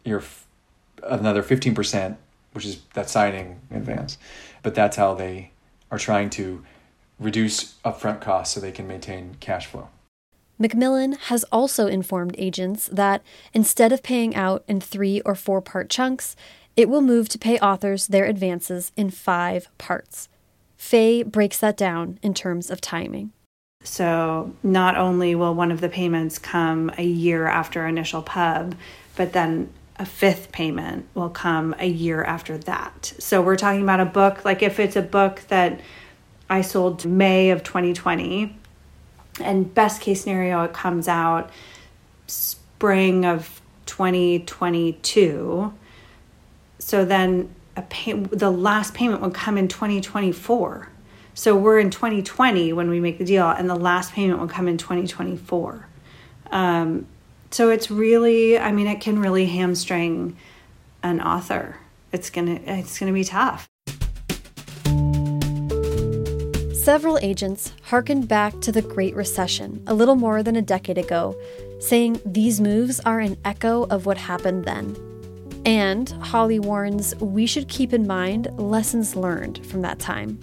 your 0.04 0.22
another 1.02 1.42
15% 1.42 2.16
which 2.54 2.64
is 2.64 2.80
that 2.94 3.10
signing 3.10 3.60
advance. 3.70 4.16
But 4.62 4.74
that's 4.74 4.96
how 4.96 5.14
they 5.14 5.50
are 5.90 5.98
trying 5.98 6.30
to 6.30 6.64
reduce 7.20 7.74
upfront 7.84 8.20
costs 8.20 8.54
so 8.54 8.60
they 8.60 8.72
can 8.72 8.88
maintain 8.88 9.36
cash 9.40 9.66
flow. 9.66 9.88
Macmillan 10.58 11.12
has 11.14 11.44
also 11.44 11.86
informed 11.86 12.34
agents 12.38 12.88
that 12.92 13.22
instead 13.52 13.92
of 13.92 14.02
paying 14.02 14.34
out 14.36 14.64
in 14.68 14.80
three 14.80 15.20
or 15.22 15.34
four 15.34 15.60
part 15.60 15.90
chunks, 15.90 16.36
it 16.76 16.88
will 16.88 17.00
move 17.00 17.28
to 17.30 17.38
pay 17.38 17.58
authors 17.58 18.06
their 18.06 18.24
advances 18.24 18.92
in 18.96 19.10
five 19.10 19.68
parts. 19.78 20.28
Faye 20.76 21.22
breaks 21.22 21.58
that 21.58 21.76
down 21.76 22.18
in 22.22 22.34
terms 22.34 22.70
of 22.70 22.80
timing. 22.80 23.32
So, 23.82 24.54
not 24.62 24.96
only 24.96 25.34
will 25.34 25.54
one 25.54 25.70
of 25.70 25.80
the 25.80 25.88
payments 25.88 26.38
come 26.38 26.90
a 26.96 27.04
year 27.04 27.46
after 27.46 27.86
initial 27.86 28.22
pub, 28.22 28.74
but 29.16 29.32
then 29.32 29.70
a 29.96 30.06
fifth 30.06 30.50
payment 30.50 31.06
will 31.14 31.30
come 31.30 31.74
a 31.78 31.86
year 31.86 32.24
after 32.24 32.58
that. 32.58 33.14
So 33.18 33.40
we're 33.40 33.56
talking 33.56 33.82
about 33.82 34.00
a 34.00 34.04
book, 34.04 34.44
like 34.44 34.62
if 34.62 34.80
it's 34.80 34.96
a 34.96 35.02
book 35.02 35.42
that 35.48 35.80
I 36.50 36.62
sold 36.62 37.04
May 37.04 37.50
of 37.50 37.62
2020, 37.62 38.58
and 39.40 39.72
best 39.74 40.00
case 40.00 40.22
scenario, 40.22 40.62
it 40.62 40.72
comes 40.72 41.08
out 41.08 41.50
spring 42.26 43.24
of 43.24 43.60
2022. 43.86 45.72
So 46.78 47.04
then 47.04 47.54
a 47.76 47.82
pay, 47.82 48.12
the 48.12 48.50
last 48.50 48.94
payment 48.94 49.22
would 49.22 49.34
come 49.34 49.58
in 49.58 49.68
2024. 49.68 50.88
So 51.34 51.56
we're 51.56 51.80
in 51.80 51.90
2020 51.90 52.72
when 52.72 52.88
we 52.88 53.00
make 53.00 53.18
the 53.18 53.24
deal, 53.24 53.48
and 53.48 53.68
the 53.68 53.74
last 53.74 54.12
payment 54.12 54.38
will 54.38 54.48
come 54.48 54.68
in 54.68 54.78
2024. 54.78 55.88
Um, 56.52 57.06
so 57.54 57.70
it's 57.70 57.88
really, 57.88 58.58
I 58.58 58.72
mean, 58.72 58.88
it 58.88 59.00
can 59.00 59.20
really 59.20 59.46
hamstring 59.46 60.36
an 61.04 61.20
author. 61.20 61.76
It's 62.10 62.28
gonna, 62.28 62.58
it's 62.66 62.98
gonna 62.98 63.12
be 63.12 63.22
tough. 63.22 63.68
Several 66.74 67.16
agents 67.22 67.72
harkened 67.84 68.26
back 68.26 68.60
to 68.62 68.72
the 68.72 68.82
Great 68.82 69.14
Recession 69.14 69.84
a 69.86 69.94
little 69.94 70.16
more 70.16 70.42
than 70.42 70.56
a 70.56 70.62
decade 70.62 70.98
ago, 70.98 71.40
saying 71.78 72.20
these 72.26 72.60
moves 72.60 72.98
are 72.98 73.20
an 73.20 73.36
echo 73.44 73.84
of 73.84 74.04
what 74.04 74.18
happened 74.18 74.64
then. 74.64 74.96
And 75.64 76.10
Holly 76.10 76.58
warns 76.58 77.14
we 77.20 77.46
should 77.46 77.68
keep 77.68 77.92
in 77.92 78.04
mind 78.04 78.48
lessons 78.58 79.14
learned 79.14 79.64
from 79.64 79.82
that 79.82 80.00
time. 80.00 80.40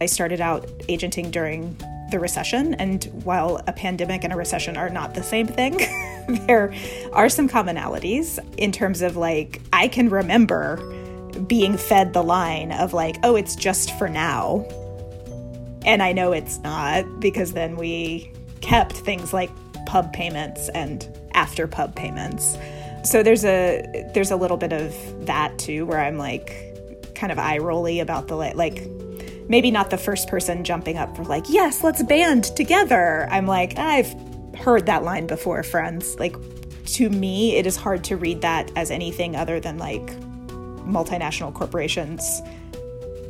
I 0.00 0.06
started 0.06 0.40
out 0.40 0.70
agenting 0.88 1.32
during 1.32 1.76
the 2.10 2.18
recession. 2.18 2.74
And 2.74 3.04
while 3.24 3.62
a 3.66 3.72
pandemic 3.72 4.24
and 4.24 4.32
a 4.32 4.36
recession 4.36 4.76
are 4.76 4.88
not 4.88 5.14
the 5.14 5.22
same 5.22 5.46
thing, 5.46 5.78
there 6.46 6.72
are 7.12 7.28
some 7.28 7.48
commonalities 7.48 8.38
in 8.58 8.72
terms 8.72 9.02
of 9.02 9.16
like, 9.16 9.60
I 9.72 9.88
can 9.88 10.08
remember 10.08 10.76
being 11.46 11.76
fed 11.76 12.12
the 12.12 12.22
line 12.22 12.72
of 12.72 12.92
like, 12.92 13.16
oh, 13.22 13.36
it's 13.36 13.56
just 13.56 13.96
for 13.98 14.08
now. 14.08 14.66
And 15.84 16.02
I 16.02 16.12
know 16.12 16.32
it's 16.32 16.58
not 16.60 17.20
because 17.20 17.52
then 17.52 17.76
we 17.76 18.32
kept 18.60 18.92
things 18.92 19.32
like 19.32 19.50
pub 19.86 20.12
payments 20.12 20.68
and 20.70 21.06
after 21.34 21.66
pub 21.66 21.94
payments. 21.94 22.56
So 23.04 23.22
there's 23.22 23.44
a 23.44 24.10
there's 24.14 24.30
a 24.30 24.36
little 24.36 24.56
bit 24.56 24.72
of 24.72 24.94
that 25.26 25.58
too 25.58 25.84
where 25.84 26.00
I'm 26.00 26.16
like 26.16 26.74
kind 27.14 27.30
of 27.30 27.38
eye 27.38 27.58
rolly 27.58 28.00
about 28.00 28.28
the 28.28 28.36
like 28.36 28.88
maybe 29.48 29.70
not 29.70 29.90
the 29.90 29.98
first 29.98 30.28
person 30.28 30.64
jumping 30.64 30.96
up 30.96 31.16
for 31.16 31.24
like, 31.24 31.48
yes, 31.48 31.84
let's 31.84 32.02
band 32.02 32.44
together. 32.56 33.28
I'm 33.30 33.46
like, 33.46 33.78
I've 33.78 34.14
heard 34.56 34.86
that 34.86 35.02
line 35.02 35.26
before, 35.26 35.62
friends. 35.62 36.16
Like, 36.18 36.36
to 36.86 37.10
me, 37.10 37.56
it 37.56 37.66
is 37.66 37.76
hard 37.76 38.04
to 38.04 38.16
read 38.16 38.42
that 38.42 38.70
as 38.76 38.90
anything 38.90 39.36
other 39.36 39.60
than 39.60 39.78
like 39.78 40.06
multinational 40.86 41.52
corporations 41.52 42.42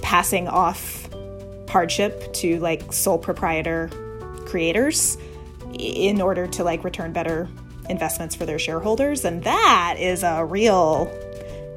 passing 0.03 0.49
off 0.49 1.09
hardship 1.69 2.33
to 2.35 2.59
like 2.61 2.93
sole 2.93 3.19
proprietor 3.19 3.91
creators 4.45 5.17
in 5.73 6.21
order 6.21 6.47
to 6.47 6.63
like 6.63 6.85
return 6.85 7.13
better 7.13 7.49
investments 7.89 8.35
for 8.35 8.47
their 8.47 8.59
shareholders. 8.59 9.25
And 9.25 9.43
that 9.45 9.97
is 9.99 10.23
a 10.23 10.45
real 10.45 11.11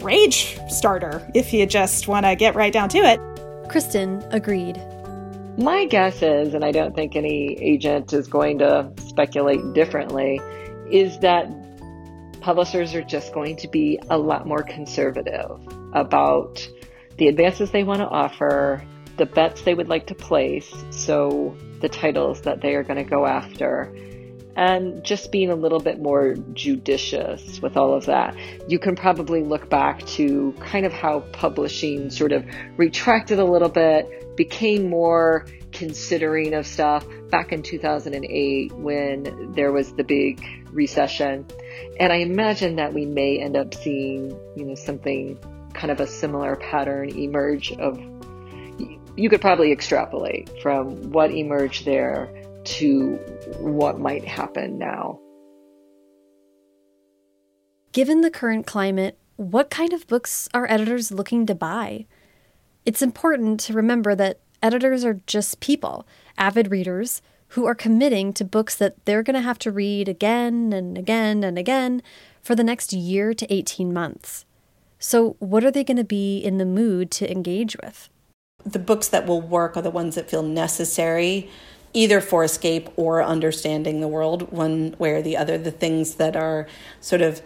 rage 0.01 0.59
starter 0.69 1.27
if 1.33 1.53
you 1.53 1.65
just 1.65 2.07
want 2.07 2.25
to 2.25 2.35
get 2.35 2.55
right 2.55 2.71
down 2.71 2.89
to 2.89 2.99
it. 2.99 3.19
Kristin 3.67 4.25
agreed. 4.33 4.81
My 5.57 5.85
guess 5.85 6.21
is, 6.21 6.53
and 6.53 6.63
I 6.63 6.71
don't 6.71 6.95
think 6.95 7.15
any 7.15 7.57
agent 7.61 8.13
is 8.13 8.27
going 8.27 8.59
to 8.59 8.91
speculate 9.07 9.73
differently, 9.73 10.39
is 10.89 11.19
that 11.19 11.49
publishers 12.39 12.93
are 12.95 13.01
just 13.01 13.33
going 13.33 13.57
to 13.57 13.67
be 13.67 13.99
a 14.09 14.17
lot 14.17 14.47
more 14.47 14.63
conservative 14.63 15.51
about 15.93 16.65
the 17.17 17.27
advances 17.27 17.71
they 17.71 17.83
want 17.83 17.99
to 17.99 18.07
offer, 18.07 18.85
the 19.17 19.25
bets 19.25 19.63
they 19.63 19.73
would 19.73 19.89
like 19.89 20.07
to 20.07 20.15
place, 20.15 20.71
so 20.91 21.57
the 21.81 21.89
titles 21.89 22.41
that 22.41 22.61
they 22.61 22.75
are 22.75 22.83
going 22.83 23.03
to 23.03 23.09
go 23.09 23.25
after 23.25 23.93
and 24.57 25.03
just 25.03 25.31
being 25.31 25.51
a 25.51 25.55
little 25.55 25.79
bit 25.79 26.01
more 26.01 26.35
judicious 26.53 27.61
with 27.61 27.77
all 27.77 27.93
of 27.93 28.07
that. 28.07 28.35
You 28.67 28.79
can 28.79 28.95
probably 28.95 29.43
look 29.43 29.69
back 29.69 30.03
to 30.07 30.51
kind 30.59 30.85
of 30.85 30.91
how 30.91 31.19
publishing 31.31 32.09
sort 32.09 32.31
of 32.31 32.43
retracted 32.75 33.37
a 33.37 33.45
little 33.45 33.69
bit, 33.69 34.35
became 34.35 34.89
more 34.89 35.45
considering 35.71 36.55
of 36.55 36.65
stuff 36.65 37.05
back 37.29 37.51
in 37.51 37.61
2008 37.61 38.73
when 38.73 39.53
there 39.53 39.71
was 39.71 39.93
the 39.93 40.03
big 40.03 40.43
recession. 40.71 41.45
And 41.99 42.11
I 42.11 42.17
imagine 42.17 42.77
that 42.77 42.95
we 42.95 43.05
may 43.05 43.39
end 43.39 43.55
up 43.55 43.75
seeing, 43.75 44.31
you 44.55 44.65
know, 44.65 44.75
something 44.75 45.37
kind 45.75 45.91
of 45.91 45.99
a 45.99 46.07
similar 46.07 46.55
pattern 46.55 47.09
emerge 47.09 47.73
of 47.73 47.99
you 49.15 49.29
could 49.29 49.41
probably 49.41 49.71
extrapolate 49.71 50.49
from 50.61 51.11
what 51.11 51.31
emerged 51.31 51.85
there 51.85 52.29
to 52.67 53.15
what 53.59 53.99
might 53.99 54.25
happen 54.25 54.77
now. 54.77 55.19
Given 57.93 58.21
the 58.21 58.29
current 58.29 58.67
climate, 58.67 59.17
what 59.37 59.69
kind 59.69 59.93
of 59.93 60.07
books 60.07 60.49
are 60.53 60.69
editors 60.69 61.11
looking 61.11 61.45
to 61.45 61.55
buy? 61.55 62.05
It's 62.85 63.01
important 63.01 63.59
to 63.61 63.73
remember 63.73 64.15
that 64.15 64.39
editors 64.61 65.05
are 65.05 65.21
just 65.25 65.59
people, 65.59 66.05
avid 66.37 66.69
readers, 66.69 67.21
who 67.49 67.65
are 67.65 67.75
committing 67.75 68.33
to 68.33 68.43
books 68.43 68.75
that 68.75 69.03
they're 69.05 69.23
going 69.23 69.35
to 69.35 69.41
have 69.41 69.59
to 69.59 69.71
read 69.71 70.09
again 70.09 70.73
and 70.73 70.97
again 70.97 71.43
and 71.43 71.57
again 71.57 72.01
for 72.41 72.55
the 72.55 72.63
next 72.63 72.91
year 72.93 73.33
to 73.33 73.53
18 73.53 73.93
months. 73.93 74.45
So, 74.99 75.35
what 75.39 75.63
are 75.63 75.71
they 75.71 75.83
going 75.83 75.97
to 75.97 76.03
be 76.03 76.39
in 76.39 76.57
the 76.57 76.65
mood 76.65 77.11
to 77.11 77.31
engage 77.31 77.77
with? 77.83 78.09
The 78.65 78.79
books 78.79 79.07
that 79.09 79.25
will 79.25 79.41
work 79.41 79.77
are 79.77 79.81
the 79.81 79.91
ones 79.91 80.15
that 80.15 80.29
feel 80.29 80.43
necessary 80.43 81.49
either 81.97 82.21
for 82.21 82.43
escape 82.43 82.89
or 82.95 83.23
understanding 83.23 84.01
the 84.01 84.07
world 84.07 84.51
one 84.51 84.95
way 84.99 85.11
or 85.11 85.21
the 85.21 85.35
other 85.35 85.57
the 85.57 85.71
things 85.71 86.15
that 86.15 86.35
are 86.35 86.67
sort 87.01 87.21
of 87.21 87.41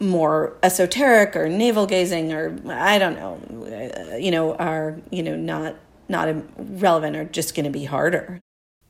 more 0.00 0.56
esoteric 0.62 1.36
or 1.36 1.48
navel 1.48 1.86
gazing 1.86 2.32
or 2.32 2.58
I 2.66 2.98
don't 2.98 3.14
know, 3.14 4.18
you 4.18 4.30
know, 4.30 4.54
are 4.54 4.98
you 5.10 5.22
know 5.22 5.36
not 5.36 5.76
not 6.08 6.34
relevant 6.56 7.16
or 7.16 7.24
just 7.24 7.54
going 7.54 7.64
to 7.64 7.70
be 7.70 7.84
harder. 7.84 8.40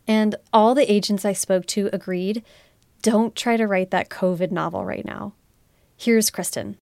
And 0.06 0.36
all 0.52 0.74
the 0.74 0.90
agents 0.90 1.24
I 1.24 1.32
spoke 1.32 1.66
to 1.66 1.90
agreed 1.92 2.44
don't 3.02 3.34
try 3.34 3.56
to 3.56 3.66
write 3.66 3.90
that 3.90 4.08
COVID 4.08 4.52
novel 4.52 4.84
right 4.84 5.04
now. 5.04 5.34
Here's 5.96 6.30
Kristin. 6.30 6.76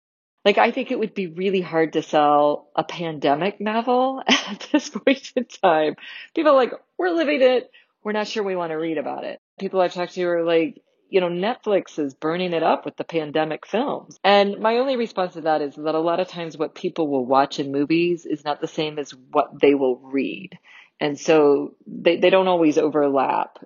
Like, 0.46 0.58
I 0.58 0.72
think 0.72 0.90
it 0.90 1.00
would 1.00 1.14
be 1.14 1.28
really 1.28 1.62
hard 1.62 1.94
to 1.94 2.02
sell 2.02 2.70
a 2.76 2.84
pandemic 2.84 3.60
novel 3.60 4.24
at 4.28 4.68
this 4.72 4.90
point 4.90 5.32
in 5.36 5.46
time. 5.46 5.96
People 6.34 6.52
are 6.52 6.56
like, 6.56 6.74
we're 6.98 7.10
living 7.10 7.42
it. 7.42 7.72
We're 8.04 8.14
not 8.14 8.28
sure 8.28 8.44
we 8.44 8.56
want 8.56 8.72
to 8.72 8.78
read 8.78 8.98
about 8.98 9.24
it. 9.24 9.40
People 9.60 9.82
I've 9.82 9.94
talked 9.94 10.14
to 10.14 10.24
are 10.24 10.44
like, 10.44 10.82
you 11.10 11.22
know, 11.22 11.30
Netflix 11.30 11.98
is 11.98 12.14
burning 12.14 12.54
it 12.54 12.64
up 12.64 12.86
with 12.86 12.96
the 12.96 13.04
pandemic 13.04 13.66
films. 13.66 14.20
And 14.24 14.60
my 14.60 14.78
only 14.78 14.96
response 14.96 15.34
to 15.34 15.42
that 15.42 15.62
is 15.62 15.76
that 15.76 15.96
a 15.96 16.00
lot 16.00 16.20
of 16.20 16.28
times 16.28 16.58
what 16.58 16.76
people 16.76 17.08
will 17.08 17.26
watch 17.26 17.60
in 17.60 17.72
movies 17.72 18.26
is 18.26 18.46
not 18.46 18.62
the 18.62 18.68
same 18.68 19.00
as 19.00 19.12
what 19.32 19.60
they 19.60 19.74
will 19.74 19.98
read. 19.98 20.58
And 21.00 21.20
so 21.20 21.76
they, 21.88 22.18
they 22.18 22.30
don't 22.30 22.48
always 22.48 22.78
overlap. 22.78 23.58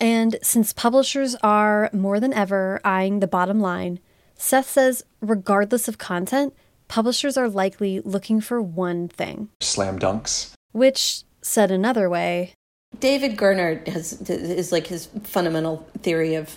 And 0.00 0.36
since 0.42 0.72
publishers 0.72 1.36
are 1.42 1.90
more 1.92 2.20
than 2.20 2.32
ever 2.32 2.80
eyeing 2.84 3.20
the 3.20 3.26
bottom 3.26 3.60
line, 3.60 3.98
Seth 4.36 4.70
says, 4.70 5.04
regardless 5.20 5.88
of 5.88 5.98
content, 5.98 6.54
publishers 6.86 7.36
are 7.36 7.48
likely 7.48 8.00
looking 8.00 8.40
for 8.40 8.62
one 8.62 9.08
thing 9.08 9.48
slam 9.60 9.98
dunks. 9.98 10.52
Which, 10.72 11.24
said 11.42 11.70
another 11.70 12.08
way, 12.08 12.54
David 13.00 13.36
Gernert 13.36 13.86
has 13.88 14.20
is 14.28 14.72
like 14.72 14.86
his 14.86 15.06
fundamental 15.22 15.86
theory 16.02 16.34
of 16.34 16.56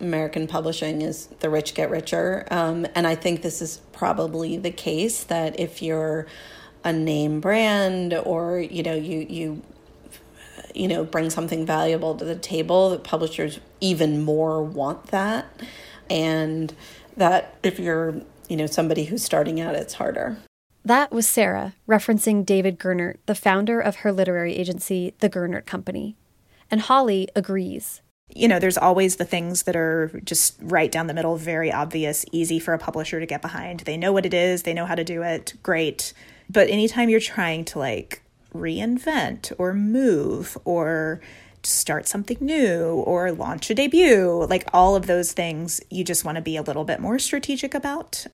American 0.00 0.46
publishing 0.46 1.02
is 1.02 1.26
the 1.40 1.50
rich 1.50 1.74
get 1.74 1.90
richer, 1.90 2.46
um, 2.50 2.86
and 2.94 3.06
I 3.06 3.14
think 3.14 3.42
this 3.42 3.60
is 3.60 3.80
probably 3.92 4.56
the 4.56 4.70
case 4.70 5.24
that 5.24 5.58
if 5.60 5.82
you're 5.82 6.26
a 6.84 6.92
name 6.92 7.40
brand 7.40 8.14
or 8.14 8.58
you 8.58 8.82
know 8.82 8.94
you 8.94 9.26
you 9.28 9.62
you 10.74 10.88
know 10.88 11.04
bring 11.04 11.28
something 11.30 11.66
valuable 11.66 12.14
to 12.14 12.24
the 12.24 12.36
table, 12.36 12.90
that 12.90 13.04
publishers 13.04 13.60
even 13.80 14.22
more 14.22 14.62
want 14.62 15.08
that, 15.08 15.46
and 16.08 16.74
that 17.16 17.54
if 17.62 17.78
you're 17.78 18.22
you 18.48 18.56
know 18.56 18.66
somebody 18.66 19.04
who's 19.04 19.22
starting 19.22 19.60
out, 19.60 19.74
it's 19.74 19.94
harder. 19.94 20.38
That 20.86 21.10
was 21.10 21.26
Sarah, 21.26 21.74
referencing 21.88 22.46
David 22.46 22.78
Gernert, 22.78 23.16
the 23.26 23.34
founder 23.34 23.80
of 23.80 23.96
her 23.96 24.12
literary 24.12 24.54
agency, 24.54 25.14
The 25.18 25.28
Gernert 25.28 25.66
Company. 25.66 26.14
And 26.70 26.80
Holly 26.80 27.28
agrees 27.34 28.02
you 28.28 28.48
know, 28.48 28.58
there's 28.58 28.76
always 28.76 29.16
the 29.16 29.24
things 29.24 29.62
that 29.62 29.76
are 29.76 30.20
just 30.24 30.58
right 30.60 30.90
down 30.90 31.06
the 31.06 31.14
middle, 31.14 31.36
very 31.36 31.70
obvious, 31.70 32.24
easy 32.32 32.58
for 32.58 32.74
a 32.74 32.78
publisher 32.78 33.20
to 33.20 33.24
get 33.24 33.40
behind. 33.40 33.80
They 33.80 33.96
know 33.96 34.12
what 34.12 34.26
it 34.26 34.34
is, 34.34 34.64
they 34.64 34.74
know 34.74 34.84
how 34.84 34.96
to 34.96 35.04
do 35.04 35.22
it, 35.22 35.54
great. 35.62 36.12
But 36.50 36.68
anytime 36.68 37.08
you're 37.08 37.20
trying 37.20 37.64
to 37.66 37.78
like 37.78 38.22
reinvent 38.52 39.52
or 39.58 39.72
move 39.74 40.58
or 40.64 41.20
start 41.62 42.08
something 42.08 42.38
new 42.40 43.02
or 43.06 43.30
launch 43.30 43.70
a 43.70 43.74
debut, 43.74 44.44
like 44.50 44.68
all 44.72 44.96
of 44.96 45.06
those 45.06 45.32
things, 45.32 45.80
you 45.88 46.02
just 46.02 46.24
want 46.24 46.36
to 46.36 46.42
be 46.42 46.56
a 46.56 46.62
little 46.62 46.84
bit 46.84 47.00
more 47.00 47.20
strategic 47.20 47.74
about. 47.74 48.26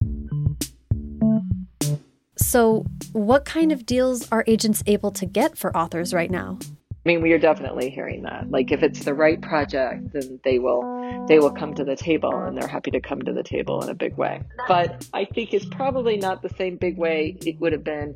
So, 2.53 2.85
what 3.13 3.45
kind 3.45 3.71
of 3.71 3.83
deals 3.83 4.31
are 4.31 4.43
agents 4.45 4.83
able 4.85 5.09
to 5.13 5.25
get 5.25 5.57
for 5.57 5.75
authors 5.75 6.13
right 6.13 6.29
now? 6.29 6.59
I 6.61 6.95
mean, 7.03 7.23
we 7.23 7.31
are 7.33 7.39
definitely 7.39 7.89
hearing 7.89 8.21
that. 8.21 8.51
Like 8.51 8.71
if 8.71 8.83
it's 8.83 9.05
the 9.05 9.15
right 9.15 9.41
project, 9.41 10.13
then 10.13 10.39
they 10.43 10.59
will 10.59 11.25
they 11.27 11.39
will 11.39 11.49
come 11.49 11.73
to 11.73 11.83
the 11.83 11.95
table 11.95 12.31
and 12.31 12.55
they're 12.55 12.67
happy 12.67 12.91
to 12.91 13.01
come 13.01 13.23
to 13.23 13.33
the 13.33 13.41
table 13.41 13.81
in 13.81 13.89
a 13.89 13.95
big 13.95 14.17
way. 14.17 14.43
But 14.67 15.09
I 15.15 15.25
think 15.25 15.51
it's 15.51 15.65
probably 15.65 16.17
not 16.17 16.43
the 16.43 16.49
same 16.49 16.77
big 16.77 16.95
way 16.95 17.39
it 17.43 17.59
would 17.59 17.71
have 17.71 17.83
been 17.83 18.15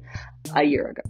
a 0.53 0.61
year 0.61 0.85
ago. 0.85 1.01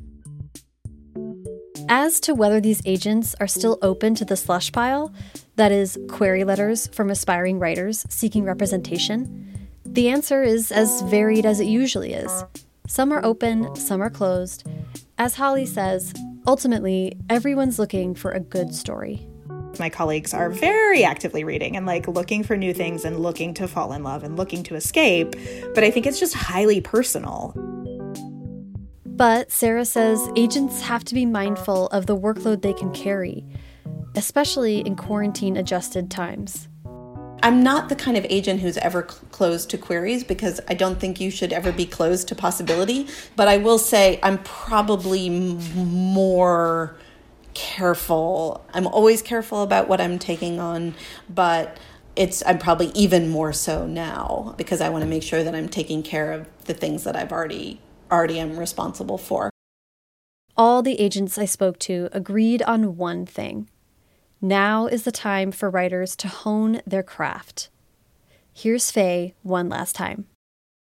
As 1.89 2.21
to 2.21 2.33
whether 2.33 2.61
these 2.61 2.81
agents 2.85 3.35
are 3.41 3.47
still 3.47 3.77
open 3.81 4.15
to 4.15 4.23
the 4.23 4.37
slush 4.37 4.71
pile, 4.71 5.13
that 5.57 5.73
is, 5.73 5.99
query 6.07 6.45
letters 6.45 6.87
from 6.87 7.09
aspiring 7.09 7.59
writers 7.59 8.05
seeking 8.07 8.45
representation, 8.45 9.67
the 9.83 10.07
answer 10.07 10.43
is 10.43 10.71
as 10.71 11.01
varied 11.01 11.45
as 11.45 11.59
it 11.59 11.65
usually 11.67 12.13
is. 12.13 12.45
Some 12.87 13.11
are 13.11 13.23
open, 13.23 13.75
some 13.75 14.01
are 14.01 14.09
closed. 14.09 14.65
As 15.17 15.35
Holly 15.35 15.65
says, 15.65 16.13
Ultimately, 16.47 17.11
everyone's 17.29 17.77
looking 17.77 18.15
for 18.15 18.31
a 18.31 18.39
good 18.39 18.73
story. 18.73 19.27
My 19.79 19.89
colleagues 19.89 20.33
are 20.33 20.49
very 20.49 21.03
actively 21.03 21.43
reading 21.43 21.75
and 21.75 21.85
like 21.85 22.07
looking 22.07 22.41
for 22.41 22.55
new 22.55 22.73
things 22.73 23.03
and 23.03 23.19
looking 23.19 23.53
to 23.55 23.67
fall 23.67 23.91
in 23.91 24.01
love 24.01 24.23
and 24.23 24.37
looking 24.37 24.63
to 24.63 24.75
escape, 24.75 25.35
but 25.75 25.83
I 25.83 25.91
think 25.91 26.07
it's 26.07 26.21
just 26.21 26.33
highly 26.33 26.79
personal. 26.79 27.53
But 29.05 29.51
Sarah 29.51 29.83
says 29.83 30.25
agents 30.37 30.81
have 30.83 31.03
to 31.03 31.13
be 31.13 31.25
mindful 31.25 31.87
of 31.87 32.05
the 32.05 32.15
workload 32.15 32.61
they 32.61 32.73
can 32.73 32.93
carry, 32.93 33.43
especially 34.15 34.79
in 34.79 34.95
quarantine 34.95 35.57
adjusted 35.57 36.09
times. 36.09 36.69
I'm 37.47 37.63
not 37.63 37.87
the 37.87 37.95
kind 37.95 38.17
of 38.17 38.25
agent 38.29 38.59
who's 38.59 38.75
ever 38.75 39.07
cl- 39.09 39.23
closed 39.31 39.69
to 39.69 39.77
queries 39.77 40.25
because 40.25 40.59
I 40.67 40.73
don't 40.73 40.99
think 40.99 41.21
you 41.21 41.31
should 41.31 41.53
ever 41.53 41.71
be 41.71 41.85
closed 41.85 42.27
to 42.27 42.35
possibility. 42.35 43.07
But 43.37 43.47
I 43.47 43.55
will 43.55 43.77
say 43.77 44.19
I'm 44.21 44.39
probably 44.39 45.27
m- 45.27 45.57
more 45.77 46.97
careful. 47.53 48.65
I'm 48.73 48.85
always 48.85 49.21
careful 49.21 49.63
about 49.63 49.87
what 49.87 50.01
I'm 50.01 50.19
taking 50.19 50.59
on, 50.59 50.93
but 51.29 51.77
it's 52.17 52.43
I'm 52.45 52.57
probably 52.57 52.87
even 52.87 53.29
more 53.29 53.53
so 53.53 53.87
now 53.87 54.53
because 54.57 54.81
I 54.81 54.89
want 54.89 55.03
to 55.05 55.09
make 55.09 55.23
sure 55.23 55.41
that 55.41 55.55
I'm 55.55 55.69
taking 55.69 56.03
care 56.03 56.33
of 56.33 56.49
the 56.65 56.73
things 56.73 57.05
that 57.05 57.15
I've 57.15 57.31
already 57.31 57.79
already 58.11 58.39
am 58.39 58.59
responsible 58.59 59.17
for. 59.17 59.49
All 60.57 60.81
the 60.81 60.99
agents 60.99 61.37
I 61.37 61.45
spoke 61.45 61.79
to 61.79 62.09
agreed 62.11 62.61
on 62.63 62.97
one 62.97 63.25
thing 63.25 63.69
now 64.41 64.87
is 64.87 65.03
the 65.03 65.11
time 65.11 65.51
for 65.51 65.69
writers 65.69 66.15
to 66.17 66.27
hone 66.27 66.81
their 66.85 67.03
craft. 67.03 67.69
Here's 68.53 68.91
Faye 68.91 69.33
one 69.43 69.69
last 69.69 69.95
time. 69.95 70.25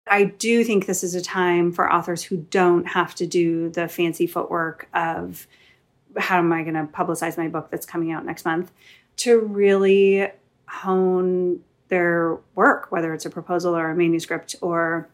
I 0.07 0.25
do 0.25 0.65
think 0.65 0.87
this 0.87 1.03
is 1.03 1.15
a 1.15 1.23
time 1.23 1.73
for 1.73 1.91
authors 1.91 2.23
who 2.23 2.37
don't 2.37 2.87
have 2.89 3.15
to 3.17 3.27
do 3.27 3.71
the 3.71 3.89
fancy 3.89 4.27
footwork 4.27 4.89
of 4.93 5.47
how 6.17 6.39
am 6.39 6.53
I 6.53 6.63
going 6.63 6.75
to 6.75 6.85
publicize 6.85 7.39
my 7.39 7.49
book 7.49 7.71
that's 7.71 7.87
coming 7.87 8.13
out 8.13 8.25
next 8.25 8.45
month 8.45 8.71
to 9.17 9.41
really 9.41 10.29
hone 10.69 11.61
their 11.89 12.39
work, 12.55 12.91
whether 12.91 13.15
it's 13.15 13.25
a 13.25 13.31
proposal 13.31 13.77
or 13.77 13.91
a 13.91 13.97
manuscript 13.97 14.57
or 14.61 15.09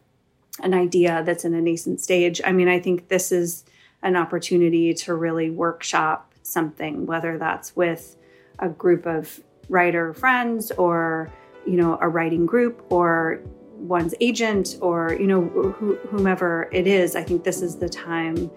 an 0.63 0.75
idea 0.75 1.23
that's 1.25 1.45
in 1.45 1.55
a 1.55 1.61
nascent 1.61 2.01
stage. 2.01 2.41
I 2.45 2.53
mean, 2.53 2.69
I 2.69 2.81
think 2.81 3.09
this 3.09 3.33
is 3.33 3.65
an 4.03 4.17
opportunity 4.17 4.93
to 4.95 5.15
really 5.15 5.51
workshop 5.51 6.35
something, 6.43 7.07
whether 7.07 7.39
that's 7.39 7.77
with 7.77 8.17
a 8.61 8.69
group 8.69 9.07
of 9.07 9.41
writer 9.69 10.13
friends 10.13 10.71
or 10.73 11.31
you 11.67 11.77
know 11.77 11.99
a 12.01 12.09
writing 12.09 12.47
group 12.47 12.85
or 12.91 13.41
one's 13.77 14.15
agent 14.21 14.77
or 14.81 15.17
you 15.19 15.27
know 15.27 15.43
wh- 15.43 16.09
whomever 16.11 16.69
it 16.73 16.87
is 16.87 17.17
i 17.17 17.23
think 17.23 17.45
this 17.45 17.63
is 17.63 17.77
the 17.77 17.89
time 17.89 18.51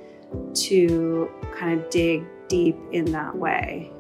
to 0.54 1.30
kind 1.56 1.80
of 1.80 1.90
dig 1.90 2.24
deep 2.48 2.78
in 2.92 3.06
that 3.06 3.36
way 3.36 3.92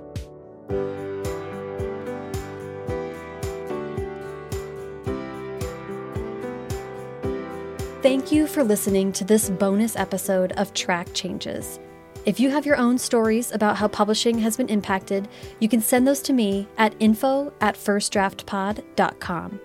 Thank 8.03 8.33
you 8.33 8.47
for 8.47 8.65
listening 8.65 9.13
to 9.13 9.23
this 9.23 9.49
bonus 9.49 9.95
episode 9.95 10.51
of 10.57 10.73
Track 10.73 11.13
Changes. 11.13 11.79
If 12.25 12.39
you 12.39 12.49
have 12.51 12.65
your 12.65 12.77
own 12.77 12.97
stories 12.97 13.51
about 13.51 13.75
how 13.75 13.89
publishing 13.89 14.39
has 14.39 14.55
been 14.55 14.69
impacted, 14.69 15.27
you 15.59 15.67
can 15.67 15.81
send 15.81 16.07
those 16.07 16.21
to 16.21 16.31
me 16.31 16.67
at 16.77 16.95
info 16.99 17.51
at 17.59 17.75
firstdraftpod.com. 17.75 19.59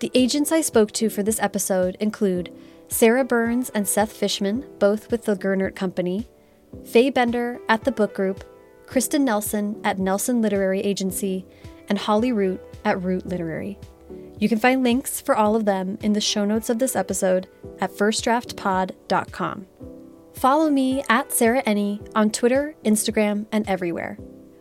The 0.00 0.10
agents 0.14 0.50
I 0.50 0.62
spoke 0.62 0.92
to 0.92 1.10
for 1.10 1.22
this 1.22 1.40
episode 1.40 1.96
include 2.00 2.56
Sarah 2.88 3.24
Burnes 3.24 3.68
and 3.70 3.86
Seth 3.86 4.12
Fishman, 4.12 4.64
both 4.78 5.10
with 5.10 5.26
the 5.26 5.36
Gernert 5.36 5.76
Company, 5.76 6.26
Faye 6.86 7.10
Bender 7.10 7.60
at 7.68 7.84
the 7.84 7.92
Book 7.92 8.14
Group, 8.14 8.42
Kristin 8.86 9.22
Nelson 9.22 9.78
at 9.84 9.98
Nelson 9.98 10.40
Literary 10.40 10.80
Agency, 10.80 11.44
and 11.90 11.98
Holly 11.98 12.32
Root 12.32 12.60
at 12.86 13.02
Root 13.02 13.26
Literary. 13.26 13.78
You 14.38 14.48
can 14.48 14.58
find 14.58 14.82
links 14.82 15.20
for 15.20 15.36
all 15.36 15.54
of 15.54 15.66
them 15.66 15.98
in 16.00 16.14
the 16.14 16.22
show 16.22 16.46
notes 16.46 16.70
of 16.70 16.78
this 16.78 16.96
episode 16.96 17.48
at 17.80 17.90
firstdraftpod.com. 17.90 19.66
Follow 20.38 20.70
me 20.70 21.02
at 21.08 21.32
Sarah 21.32 21.64
Enni 21.64 22.00
on 22.14 22.30
Twitter, 22.30 22.76
Instagram, 22.84 23.46
and 23.50 23.68
everywhere. 23.68 24.16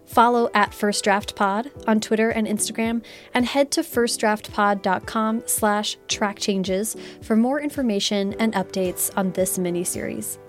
Follow 0.07 0.49
at 0.55 0.73
First 0.73 1.03
Draft 1.03 1.35
Pod 1.35 1.69
on 1.85 1.99
Twitter 1.99 2.31
and 2.31 2.47
Instagram, 2.47 3.03
and 3.31 3.45
head 3.45 3.69
to 3.71 3.81
firstdraftpod.com 3.81 5.43
slash 5.45 5.97
track 6.07 6.39
changes 6.39 6.95
for 7.21 7.35
more 7.35 7.61
information 7.61 8.33
and 8.39 8.53
updates 8.53 9.15
on 9.15 9.31
this 9.33 9.59
mini-series. 9.59 10.39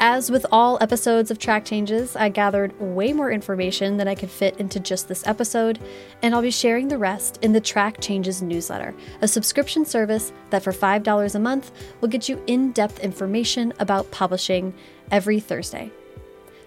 As 0.00 0.30
with 0.30 0.44
all 0.50 0.78
episodes 0.80 1.30
of 1.30 1.38
Track 1.38 1.64
Changes, 1.64 2.16
I 2.16 2.28
gathered 2.28 2.78
way 2.80 3.12
more 3.12 3.30
information 3.30 3.96
than 3.96 4.08
I 4.08 4.14
could 4.14 4.30
fit 4.30 4.58
into 4.58 4.80
just 4.80 5.08
this 5.08 5.26
episode, 5.26 5.78
and 6.22 6.34
I'll 6.34 6.42
be 6.42 6.50
sharing 6.50 6.88
the 6.88 6.98
rest 6.98 7.38
in 7.42 7.52
the 7.52 7.60
Track 7.60 8.00
Changes 8.00 8.42
newsletter, 8.42 8.94
a 9.22 9.28
subscription 9.28 9.84
service 9.84 10.32
that 10.50 10.62
for 10.62 10.72
$5 10.72 11.34
a 11.34 11.38
month 11.38 11.72
will 12.00 12.08
get 12.08 12.28
you 12.28 12.42
in-depth 12.46 13.00
information 13.00 13.72
about 13.78 14.10
publishing 14.10 14.74
every 15.10 15.40
Thursday. 15.40 15.90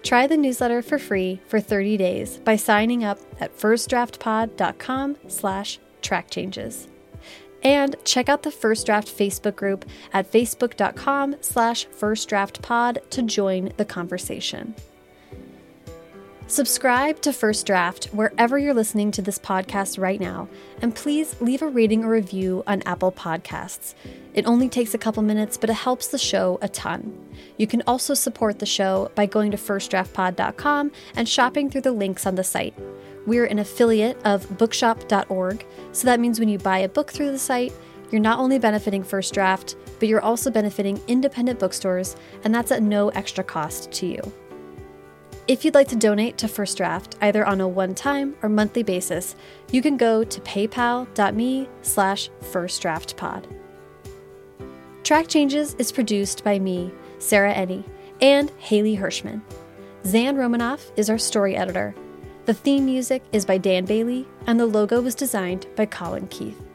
Try 0.02 0.26
the 0.26 0.36
newsletter 0.36 0.82
for 0.82 0.98
free 0.98 1.40
for 1.48 1.60
30 1.60 1.96
days 1.96 2.38
by 2.38 2.56
signing 2.56 3.04
up 3.04 3.18
at 3.40 3.56
firstdraftpod.com 3.56 5.16
slash 5.28 5.78
trackchanges. 6.02 6.88
And 7.62 7.96
check 8.04 8.28
out 8.28 8.42
the 8.42 8.50
First 8.50 8.86
Draft 8.86 9.08
Facebook 9.08 9.56
group 9.56 9.84
at 10.12 10.30
facebook.com 10.30 11.36
slash 11.40 11.86
firstdraftpod 11.88 13.10
to 13.10 13.22
join 13.22 13.72
the 13.76 13.84
conversation. 13.84 14.74
Subscribe 16.50 17.20
to 17.20 17.32
First 17.34 17.66
Draft 17.66 18.06
wherever 18.06 18.58
you're 18.58 18.72
listening 18.72 19.10
to 19.10 19.20
this 19.20 19.38
podcast 19.38 19.98
right 19.98 20.18
now, 20.18 20.48
and 20.80 20.94
please 20.94 21.38
leave 21.42 21.60
a 21.60 21.68
rating 21.68 22.04
or 22.04 22.08
review 22.08 22.64
on 22.66 22.80
Apple 22.86 23.12
Podcasts. 23.12 23.92
It 24.32 24.46
only 24.46 24.70
takes 24.70 24.94
a 24.94 24.98
couple 24.98 25.22
minutes, 25.22 25.58
but 25.58 25.68
it 25.68 25.74
helps 25.74 26.08
the 26.08 26.16
show 26.16 26.58
a 26.62 26.68
ton. 26.70 27.12
You 27.58 27.66
can 27.66 27.82
also 27.86 28.14
support 28.14 28.60
the 28.60 28.66
show 28.66 29.10
by 29.14 29.26
going 29.26 29.50
to 29.50 29.58
firstdraftpod.com 29.58 30.90
and 31.16 31.28
shopping 31.28 31.68
through 31.68 31.82
the 31.82 31.92
links 31.92 32.24
on 32.24 32.36
the 32.36 32.44
site. 32.44 32.74
We're 33.28 33.44
an 33.44 33.58
affiliate 33.58 34.16
of 34.24 34.56
bookshop.org, 34.56 35.66
so 35.92 36.06
that 36.06 36.18
means 36.18 36.40
when 36.40 36.48
you 36.48 36.56
buy 36.58 36.78
a 36.78 36.88
book 36.88 37.12
through 37.12 37.30
the 37.30 37.38
site, 37.38 37.74
you're 38.10 38.22
not 38.22 38.38
only 38.38 38.58
benefiting 38.58 39.02
First 39.02 39.34
Draft, 39.34 39.76
but 39.98 40.08
you're 40.08 40.22
also 40.22 40.50
benefiting 40.50 40.98
independent 41.08 41.58
bookstores, 41.58 42.16
and 42.44 42.54
that's 42.54 42.72
at 42.72 42.82
no 42.82 43.10
extra 43.10 43.44
cost 43.44 43.92
to 43.92 44.06
you. 44.06 44.32
If 45.46 45.62
you'd 45.62 45.74
like 45.74 45.88
to 45.88 45.96
donate 45.96 46.38
to 46.38 46.48
First 46.48 46.78
Draft, 46.78 47.16
either 47.20 47.44
on 47.44 47.60
a 47.60 47.68
one-time 47.68 48.34
or 48.40 48.48
monthly 48.48 48.82
basis, 48.82 49.36
you 49.70 49.82
can 49.82 49.98
go 49.98 50.24
to 50.24 50.40
paypal.me 50.40 51.68
slash 51.82 52.30
firstdraftpod. 52.40 53.44
Track 55.04 55.28
Changes 55.28 55.74
is 55.74 55.92
produced 55.92 56.44
by 56.44 56.58
me, 56.58 56.90
Sarah 57.18 57.52
Enni, 57.52 57.84
and 58.22 58.50
Haley 58.56 58.96
Hirschman. 58.96 59.42
Zan 60.06 60.34
Romanoff 60.34 60.90
is 60.96 61.10
our 61.10 61.18
story 61.18 61.56
editor. 61.56 61.94
The 62.48 62.54
theme 62.54 62.86
music 62.86 63.22
is 63.30 63.44
by 63.44 63.58
Dan 63.58 63.84
Bailey, 63.84 64.26
and 64.46 64.58
the 64.58 64.64
logo 64.64 65.02
was 65.02 65.14
designed 65.14 65.66
by 65.76 65.84
Colin 65.84 66.28
Keith. 66.28 66.67